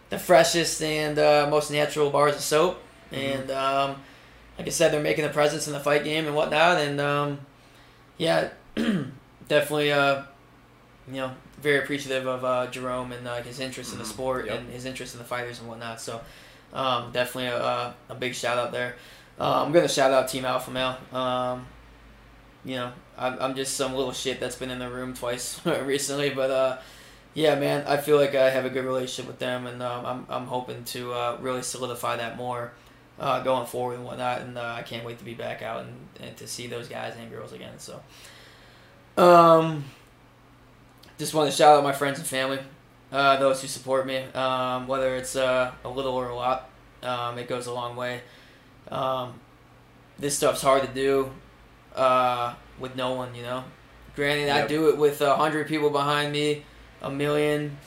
the 0.10 0.20
freshest 0.20 0.82
and 0.82 1.18
uh, 1.18 1.48
most 1.50 1.72
natural 1.72 2.10
bars 2.12 2.36
of 2.36 2.42
soap, 2.42 2.80
Mhm. 3.12 3.18
and 3.42 3.52
um, 3.52 3.96
like 4.58 4.68
I 4.68 4.70
said, 4.70 4.94
they're 4.94 5.02
making 5.02 5.26
a 5.26 5.30
presence 5.30 5.68
in 5.68 5.74
the 5.74 5.80
fight 5.80 6.04
game 6.04 6.28
and 6.28 6.36
whatnot. 6.36 6.78
And 6.78 7.02
um, 7.02 7.40
yeah, 8.18 8.50
definitely, 9.48 9.92
uh, 9.92 10.22
you 11.08 11.16
know, 11.16 11.32
very 11.62 11.78
appreciative 11.80 12.26
of 12.28 12.44
uh, 12.44 12.68
Jerome 12.68 13.12
and 13.12 13.28
uh, 13.28 13.42
his 13.44 13.60
interest 13.60 13.92
in 13.94 14.00
the 14.00 14.04
Mhm. 14.04 14.08
sport 14.08 14.46
Yep. 14.48 14.60
and 14.60 14.70
his 14.72 14.86
interest 14.86 15.14
in 15.14 15.20
the 15.20 15.26
fighters 15.26 15.60
and 15.60 15.68
whatnot. 15.70 16.02
So 16.02 16.22
um, 16.74 17.12
definitely 17.12 17.48
a, 17.50 17.62
a, 17.64 17.96
a 18.10 18.16
big 18.16 18.34
shout 18.36 18.58
out 18.58 18.72
there. 18.72 18.96
Uh, 19.40 19.64
I'm 19.64 19.72
gonna 19.72 19.88
shout 19.88 20.12
out 20.12 20.28
Team 20.30 20.46
Alpha 20.46 20.72
Male. 20.72 20.98
Um, 21.14 21.68
you 22.64 22.76
know, 22.76 22.92
I'm, 23.18 23.38
I'm 23.40 23.56
just 23.56 23.76
some 23.78 23.94
little 23.94 24.12
shit 24.14 24.40
that's 24.40 24.56
been 24.56 24.72
in 24.72 24.80
the 24.80 24.90
room 24.90 25.14
twice 25.14 25.64
recently, 25.84 26.32
but 26.32 26.50
uh, 26.52 26.78
yeah, 27.34 27.56
man, 27.56 27.86
I 27.88 27.98
feel 27.98 28.18
like 28.18 28.34
I 28.34 28.50
have 28.50 28.66
a 28.66 28.70
good 28.70 28.86
relationship 28.86 29.28
with 29.28 29.40
them, 29.40 29.68
and 29.68 29.84
um, 29.84 30.06
I'm 30.06 30.26
I'm 30.30 30.48
hoping 30.48 30.84
to 30.86 31.14
uh, 31.14 31.38
really 31.42 31.62
solidify 31.62 32.16
that 32.18 32.38
more. 32.38 32.72
Uh, 33.18 33.42
going 33.44 33.66
forward 33.66 33.94
and 33.96 34.04
whatnot, 34.04 34.42
and 34.42 34.58
uh, 34.58 34.76
I 34.78 34.82
can't 34.82 35.06
wait 35.06 35.20
to 35.20 35.24
be 35.24 35.34
back 35.34 35.62
out 35.62 35.84
and, 35.86 35.96
and 36.20 36.36
to 36.36 36.48
see 36.48 36.68
those 36.68 36.90
guys 36.90 37.14
and 37.18 37.32
girls 37.32 37.54
again. 37.54 37.80
So, 37.80 38.02
um, 39.18 39.86
just 41.18 41.34
want 41.34 41.50
to 41.50 41.56
shout 41.56 41.78
out 41.78 41.84
my 41.84 41.94
friends 41.94 42.20
and 42.20 42.28
family, 42.28 42.60
uh, 43.12 43.38
those 43.38 43.62
who 43.62 43.68
support 43.68 44.06
me, 44.06 44.18
um, 44.34 44.88
whether 44.88 45.16
it's 45.16 45.36
uh, 45.36 45.72
a 45.84 45.90
little 45.90 46.14
or 46.14 46.30
a 46.30 46.36
lot. 46.36 46.70
Um, 47.04 47.38
it 47.38 47.48
goes 47.48 47.68
a 47.68 47.74
long 47.74 47.96
way. 47.96 48.22
Um, 48.90 49.40
this 50.18 50.36
stuff's 50.38 50.62
hard 50.62 50.82
to 50.84 50.88
do 50.88 51.32
uh, 51.96 52.54
with 52.80 52.96
no 52.96 53.14
one, 53.14 53.36
you 53.36 53.44
know. 53.44 53.64
Granted, 54.16 54.50
I 54.50 54.66
do 54.66 54.90
it 54.90 54.98
with 54.98 55.22
a 55.22 55.36
hundred 55.36 55.68
people 55.68 55.90
behind 55.90 56.32
me, 56.32 56.64
a 57.02 57.12
million, 57.12 57.78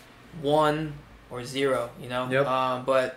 one, 0.42 0.94
or 1.30 1.44
zero, 1.44 1.90
you 2.00 2.08
know. 2.08 2.28
Yep. 2.30 2.46
Um, 2.46 2.84
but 2.84 3.16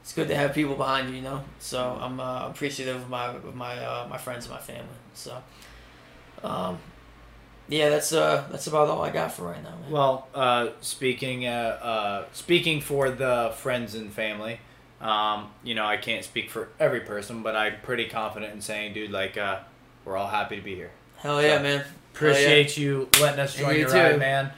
it's 0.00 0.12
good 0.12 0.28
to 0.28 0.36
have 0.36 0.54
people 0.54 0.74
behind 0.74 1.10
you, 1.10 1.16
you 1.16 1.22
know. 1.22 1.42
So 1.58 1.98
I'm 2.00 2.20
uh, 2.20 2.48
appreciative 2.48 2.96
of 2.96 3.10
my 3.10 3.26
of 3.26 3.54
my 3.54 3.76
uh, 3.84 4.06
my 4.08 4.16
friends 4.16 4.46
and 4.46 4.54
my 4.54 4.60
family. 4.60 4.86
So, 5.14 5.42
um, 6.44 6.78
yeah, 7.68 7.90
that's 7.90 8.12
uh 8.12 8.44
that's 8.50 8.66
about 8.66 8.88
all 8.88 9.02
I 9.02 9.10
got 9.10 9.32
for 9.32 9.44
right 9.44 9.62
now, 9.62 9.70
man. 9.70 9.90
Well, 9.90 10.28
uh, 10.34 10.68
speaking 10.80 11.46
uh, 11.46 11.78
uh, 11.82 12.24
speaking 12.32 12.80
for 12.80 13.10
the 13.10 13.52
friends 13.56 13.94
and 13.94 14.12
family, 14.12 14.60
um, 15.00 15.50
you 15.62 15.74
know, 15.74 15.84
I 15.86 15.96
can't 15.96 16.24
speak 16.24 16.50
for 16.50 16.68
every 16.80 17.00
person, 17.00 17.42
but 17.42 17.54
I'm 17.54 17.74
pretty 17.82 18.06
confident 18.06 18.52
in 18.52 18.60
saying, 18.60 18.94
dude, 18.94 19.10
like, 19.10 19.36
uh, 19.36 19.60
we're 20.04 20.16
all 20.16 20.28
happy 20.28 20.56
to 20.56 20.62
be 20.62 20.74
here. 20.74 20.90
Hell 21.16 21.42
yeah, 21.42 21.60
man. 21.62 21.84
Appreciate 22.14 22.76
you 22.76 23.08
letting 23.20 23.40
us 23.40 23.54
join 23.54 23.74
you 23.74 23.80
your 23.82 23.90
too. 23.90 23.96
ride, 23.96 24.18
man. 24.18 24.50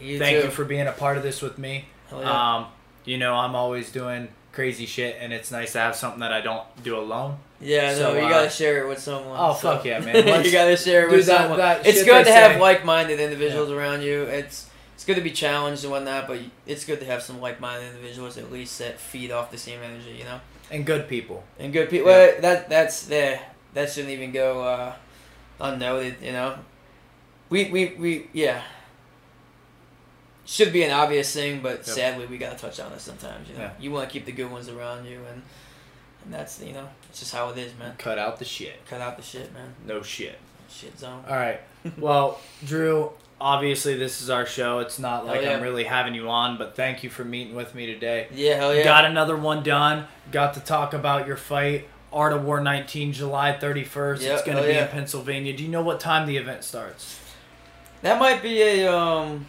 You 0.00 0.18
Thank 0.18 0.38
too. 0.38 0.44
you 0.44 0.50
for 0.50 0.64
being 0.64 0.86
a 0.86 0.92
part 0.92 1.16
of 1.16 1.22
this 1.22 1.42
with 1.42 1.58
me. 1.58 1.86
Hell 2.08 2.20
yeah. 2.20 2.56
Um, 2.56 2.66
you 3.04 3.18
know, 3.18 3.34
I'm 3.34 3.54
always 3.54 3.90
doing 3.90 4.28
crazy 4.52 4.86
shit, 4.86 5.16
and 5.20 5.32
it's 5.32 5.50
nice 5.50 5.72
to 5.72 5.78
have 5.78 5.96
something 5.96 6.20
that 6.20 6.32
I 6.32 6.40
don't 6.40 6.64
do 6.82 6.98
alone. 6.98 7.38
yeah, 7.60 7.94
so, 7.94 8.12
no, 8.12 8.20
you 8.20 8.26
uh, 8.26 8.30
gotta 8.30 8.50
share 8.50 8.84
it 8.84 8.88
with 8.88 8.98
someone. 8.98 9.36
Oh, 9.38 9.54
so- 9.54 9.76
fuck 9.76 9.84
yeah, 9.84 9.98
man. 10.04 10.44
You 10.44 10.52
gotta 10.52 10.76
share 10.76 11.06
it 11.06 11.10
with 11.10 11.26
that- 11.26 11.40
someone. 11.40 11.58
that 11.58 11.86
it's 11.86 12.04
good 12.04 12.26
to 12.26 12.32
have 12.32 12.60
like-minded 12.60 13.18
individuals 13.20 13.70
around 13.70 14.02
you. 14.02 14.22
It's 14.24 14.68
it's 14.94 15.04
good 15.04 15.16
to 15.16 15.22
be 15.22 15.30
challenged 15.32 15.82
and 15.82 15.90
whatnot, 15.90 16.28
but 16.28 16.38
it's 16.66 16.84
good 16.84 17.00
to 17.00 17.06
have 17.06 17.22
some 17.22 17.40
like-minded 17.40 17.88
individuals 17.94 18.38
at 18.38 18.52
least 18.52 18.78
that 18.78 19.00
feed 19.00 19.32
off 19.32 19.50
the 19.50 19.58
same 19.58 19.80
energy, 19.82 20.12
you 20.18 20.24
know. 20.24 20.40
And 20.70 20.86
good 20.86 21.08
people. 21.08 21.42
And 21.58 21.72
good 21.72 21.90
people. 21.90 22.08
Yeah. 22.10 22.16
Well, 22.32 22.40
that 22.42 22.68
that's 22.68 23.06
there. 23.06 23.40
That 23.74 23.90
shouldn't 23.90 24.12
even 24.12 24.32
go 24.32 24.62
uh, 24.62 24.94
unnoted. 25.60 26.16
You 26.22 26.32
know, 26.32 26.58
we 27.48 27.70
we 27.70 27.94
we 27.98 28.26
yeah. 28.32 28.62
Should 30.44 30.72
be 30.72 30.82
an 30.82 30.90
obvious 30.90 31.32
thing, 31.32 31.60
but 31.60 31.78
Yep. 31.78 31.84
sadly 31.84 32.26
we 32.26 32.38
gotta 32.38 32.56
touch 32.58 32.80
on 32.80 32.92
it 32.92 33.00
sometimes. 33.00 33.48
You 33.48 33.56
know, 33.56 33.62
Yeah. 33.62 33.70
you 33.78 33.90
want 33.92 34.08
to 34.08 34.12
keep 34.12 34.26
the 34.26 34.32
good 34.32 34.50
ones 34.50 34.68
around 34.68 35.06
you, 35.06 35.20
and 35.30 35.42
and 36.24 36.34
that's 36.34 36.60
you 36.60 36.72
know, 36.72 36.88
it's 37.08 37.20
just 37.20 37.34
how 37.34 37.50
it 37.50 37.58
is, 37.58 37.72
man. 37.78 37.94
Cut 37.98 38.18
out 38.18 38.38
the 38.38 38.44
shit. 38.44 38.84
Cut 38.88 39.00
out 39.00 39.16
the 39.16 39.22
shit, 39.22 39.52
man. 39.52 39.74
No 39.86 40.02
shit. 40.02 40.38
Shit 40.68 40.98
zone. 40.98 41.24
All 41.28 41.36
right. 41.36 41.60
Well, 41.98 42.40
Drew, 42.64 43.10
obviously 43.40 43.96
this 43.96 44.22
is 44.22 44.30
our 44.30 44.46
show. 44.46 44.78
It's 44.78 44.98
not 44.98 45.26
like 45.26 45.42
yeah. 45.42 45.50
I'm 45.50 45.62
really 45.62 45.84
having 45.84 46.14
you 46.14 46.28
on, 46.28 46.56
but 46.58 46.76
thank 46.76 47.02
you 47.02 47.10
for 47.10 47.24
meeting 47.24 47.54
with 47.54 47.74
me 47.74 47.86
today. 47.86 48.28
Yeah, 48.32 48.54
hell 48.56 48.74
yeah. 48.74 48.84
Got 48.84 49.04
another 49.04 49.36
one 49.36 49.62
done. 49.62 50.06
Got 50.30 50.54
to 50.54 50.60
talk 50.60 50.94
about 50.94 51.26
your 51.26 51.36
fight. 51.36 51.88
Art 52.12 52.32
of 52.32 52.44
War 52.44 52.60
19, 52.60 53.12
July 53.12 53.56
31st. 53.60 54.20
Yep, 54.20 54.32
it's 54.32 54.42
going 54.42 54.58
to 54.58 54.62
be 54.62 54.74
yeah. 54.74 54.84
in 54.84 54.88
Pennsylvania. 54.88 55.56
Do 55.56 55.62
you 55.62 55.70
know 55.70 55.82
what 55.82 55.98
time 55.98 56.26
the 56.26 56.36
event 56.36 56.62
starts? 56.62 57.18
That 58.02 58.18
might 58.18 58.42
be 58.42 58.60
a 58.62 58.92
um. 58.92 59.46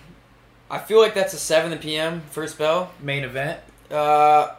I 0.73 0.79
feel 0.79 0.99
like 0.99 1.13
that's 1.13 1.33
a 1.33 1.37
seven 1.37 1.77
p.m. 1.77 2.21
first 2.31 2.57
bell. 2.57 2.91
Main 2.99 3.23
event? 3.23 3.59
Uh, 3.91 4.55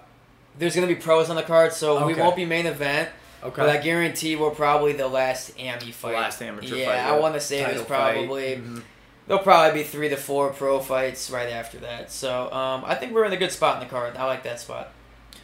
there's 0.59 0.75
gonna 0.75 0.87
be 0.87 0.95
pros 0.95 1.29
on 1.31 1.37
the 1.37 1.43
card, 1.43 1.73
so 1.73 2.07
we 2.07 2.15
won't 2.15 2.37
be 2.37 2.45
main 2.45 2.67
event. 2.67 3.09
Okay. 3.43 3.61
But 3.61 3.69
I 3.69 3.77
guarantee 3.79 4.37
we're 4.37 4.51
probably 4.51 4.93
the 4.93 5.09
last 5.09 5.51
AMI 5.59 5.79
The 5.87 5.91
fight. 5.93 6.15
last 6.15 6.41
amateur 6.41 6.77
yeah, 6.77 6.87
fight. 6.87 6.99
I 7.13 7.19
want 7.19 7.35
to 7.35 7.41
say 7.41 7.63
there's 7.65 7.83
fight. 7.83 7.89
probably 8.15 8.57
Mhm. 8.57 8.83
there'll 9.27 9.43
probably 9.43 9.83
be 9.83 9.87
three 9.87 10.09
to 10.09 10.17
four 10.17 10.51
pro 10.51 10.79
fights 10.81 11.31
right 11.31 11.51
after 11.51 11.79
that. 11.79 12.11
So 12.11 12.51
um, 12.53 12.85
I 12.87 12.95
think 12.95 13.13
we're 13.13 13.25
in 13.27 13.33
a 13.33 13.37
good 13.37 13.53
spot 13.53 13.83
in 13.83 13.87
the 13.87 13.91
card. 13.91 14.17
I 14.17 14.25
like 14.25 14.45
that 14.45 14.61
spot. 14.61 14.93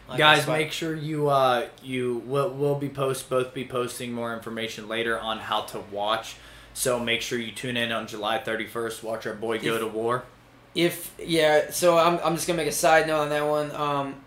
Like 0.09 0.19
Guys, 0.19 0.47
make 0.47 0.73
sure 0.73 0.95
you 0.95 1.29
uh 1.29 1.67
you 1.83 2.23
will 2.27 2.51
will 2.51 2.75
be 2.77 2.89
post 2.89 3.29
both 3.29 3.53
be 3.53 3.65
posting 3.65 4.13
more 4.13 4.33
information 4.35 4.89
later 4.89 5.19
on 5.19 5.39
how 5.39 5.63
to 5.63 5.81
watch. 5.93 6.37
So 6.73 6.99
make 6.99 7.21
sure 7.23 7.39
you 7.39 7.53
tune 7.53 7.77
in 7.77 7.91
on 7.93 8.07
July 8.07 8.39
31st. 8.39 9.03
Watch 9.03 9.27
our 9.27 9.35
boy 9.35 9.59
go 9.59 9.79
to 9.79 9.87
war. 9.87 10.25
If 10.75 11.15
yeah. 11.19 11.71
So 11.71 11.99
I'm, 11.99 12.19
I'm 12.25 12.35
just 12.35 12.47
gonna 12.47 12.57
make 12.57 12.69
a 12.69 12.73
side 12.73 13.07
note 13.07 13.21
on 13.21 13.29
that 13.31 13.47
one. 13.47 13.71
Um, 13.73 14.25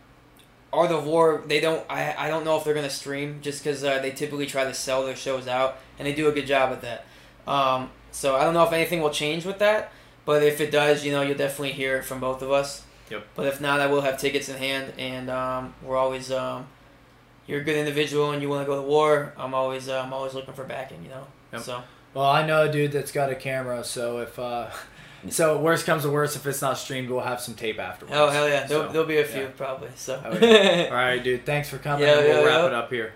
Art 0.71 0.91
of 0.91 1.06
War, 1.06 1.43
they 1.45 1.60
don't. 1.60 1.86
I, 1.89 2.15
I 2.17 2.27
don't 2.29 2.43
know 2.43 2.58
if 2.58 2.63
they're 2.63 2.73
gonna 2.73 2.89
stream 2.89 3.39
just 3.41 3.63
because 3.63 3.84
uh, 3.84 3.99
they 3.99 4.12
typically 4.12 4.45
try 4.45 4.63
to 4.63 4.73
sell 4.73 5.06
their 5.06 5.15
shows 5.15 5.47
out, 5.47 5.77
and 5.99 6.08
they 6.08 6.13
do 6.13 6.27
a 6.27 6.32
good 6.32 6.47
job 6.47 6.71
at 6.71 6.82
that. 6.82 7.06
Um, 7.47 7.91
so 8.12 8.36
I 8.36 8.43
don't 8.43 8.53
know 8.53 8.63
if 8.63 8.73
anything 8.73 9.01
will 9.01 9.10
change 9.10 9.45
with 9.45 9.60
that, 9.60 9.91
but 10.25 10.43
if 10.43 10.60
it 10.62 10.71
does, 10.71 11.06
you 11.06 11.12
know, 11.12 11.21
you'll 11.21 11.38
definitely 11.38 11.73
hear 11.73 11.97
it 11.97 12.06
from 12.06 12.19
both 12.19 12.41
of 12.41 12.51
us. 12.51 12.84
Yep. 13.10 13.27
But 13.36 13.47
if 13.47 13.62
not, 13.62 13.82
I 13.82 13.88
will 13.88 14.01
have 14.01 14.19
tickets 14.19 14.49
in 14.49 14.58
hand, 14.58 14.93
and 14.97 15.29
um, 15.29 15.73
we're 15.84 15.97
always. 15.97 16.32
Um, 16.32 16.67
you're 17.45 17.60
a 17.60 17.63
good 17.63 17.75
individual, 17.75 18.32
and 18.32 18.41
you 18.41 18.47
want 18.47 18.65
to 18.65 18.65
go 18.65 18.82
to 18.82 18.88
war. 18.88 19.34
I'm 19.38 19.53
always. 19.53 19.89
Uh, 19.89 20.01
I'm 20.01 20.13
always 20.13 20.34
looking 20.34 20.53
for 20.53 20.63
backing. 20.63 21.03
You 21.03 21.10
know. 21.10 21.27
Yep. 21.53 21.62
So. 21.62 21.84
Well, 22.13 22.25
I 22.25 22.45
know 22.45 22.63
a 22.63 22.71
dude 22.71 22.91
that's 22.91 23.12
got 23.12 23.32
a 23.32 23.36
camera, 23.36 23.84
so 23.84 24.19
if 24.19 24.38
uh 24.38 24.69
so 25.29 25.57
worst 25.57 25.86
comes 25.86 26.03
to 26.03 26.09
worst, 26.09 26.36
if 26.36 26.45
it's 26.45 26.62
not 26.62 26.77
streamed, 26.77 27.09
we'll 27.09 27.21
have 27.21 27.39
some 27.39 27.53
tape 27.53 27.79
afterwards. 27.79 28.15
Oh 28.17 28.29
hell 28.29 28.47
yeah! 28.47 28.65
There'll, 28.67 28.91
there'll 28.91 29.07
be 29.07 29.19
a 29.19 29.25
few 29.25 29.43
yeah. 29.43 29.49
probably. 29.55 29.89
So. 29.95 30.21
Oh, 30.23 30.38
yeah. 30.38 30.88
All 30.89 30.95
right, 30.95 31.23
dude. 31.23 31.45
Thanks 31.45 31.69
for 31.69 31.77
coming. 31.77 32.03
Yeah, 32.07 32.19
and 32.19 32.27
we'll 32.27 32.45
wrap 32.45 32.65
it 32.65 32.73
up 32.73 32.89
here. 32.89 33.13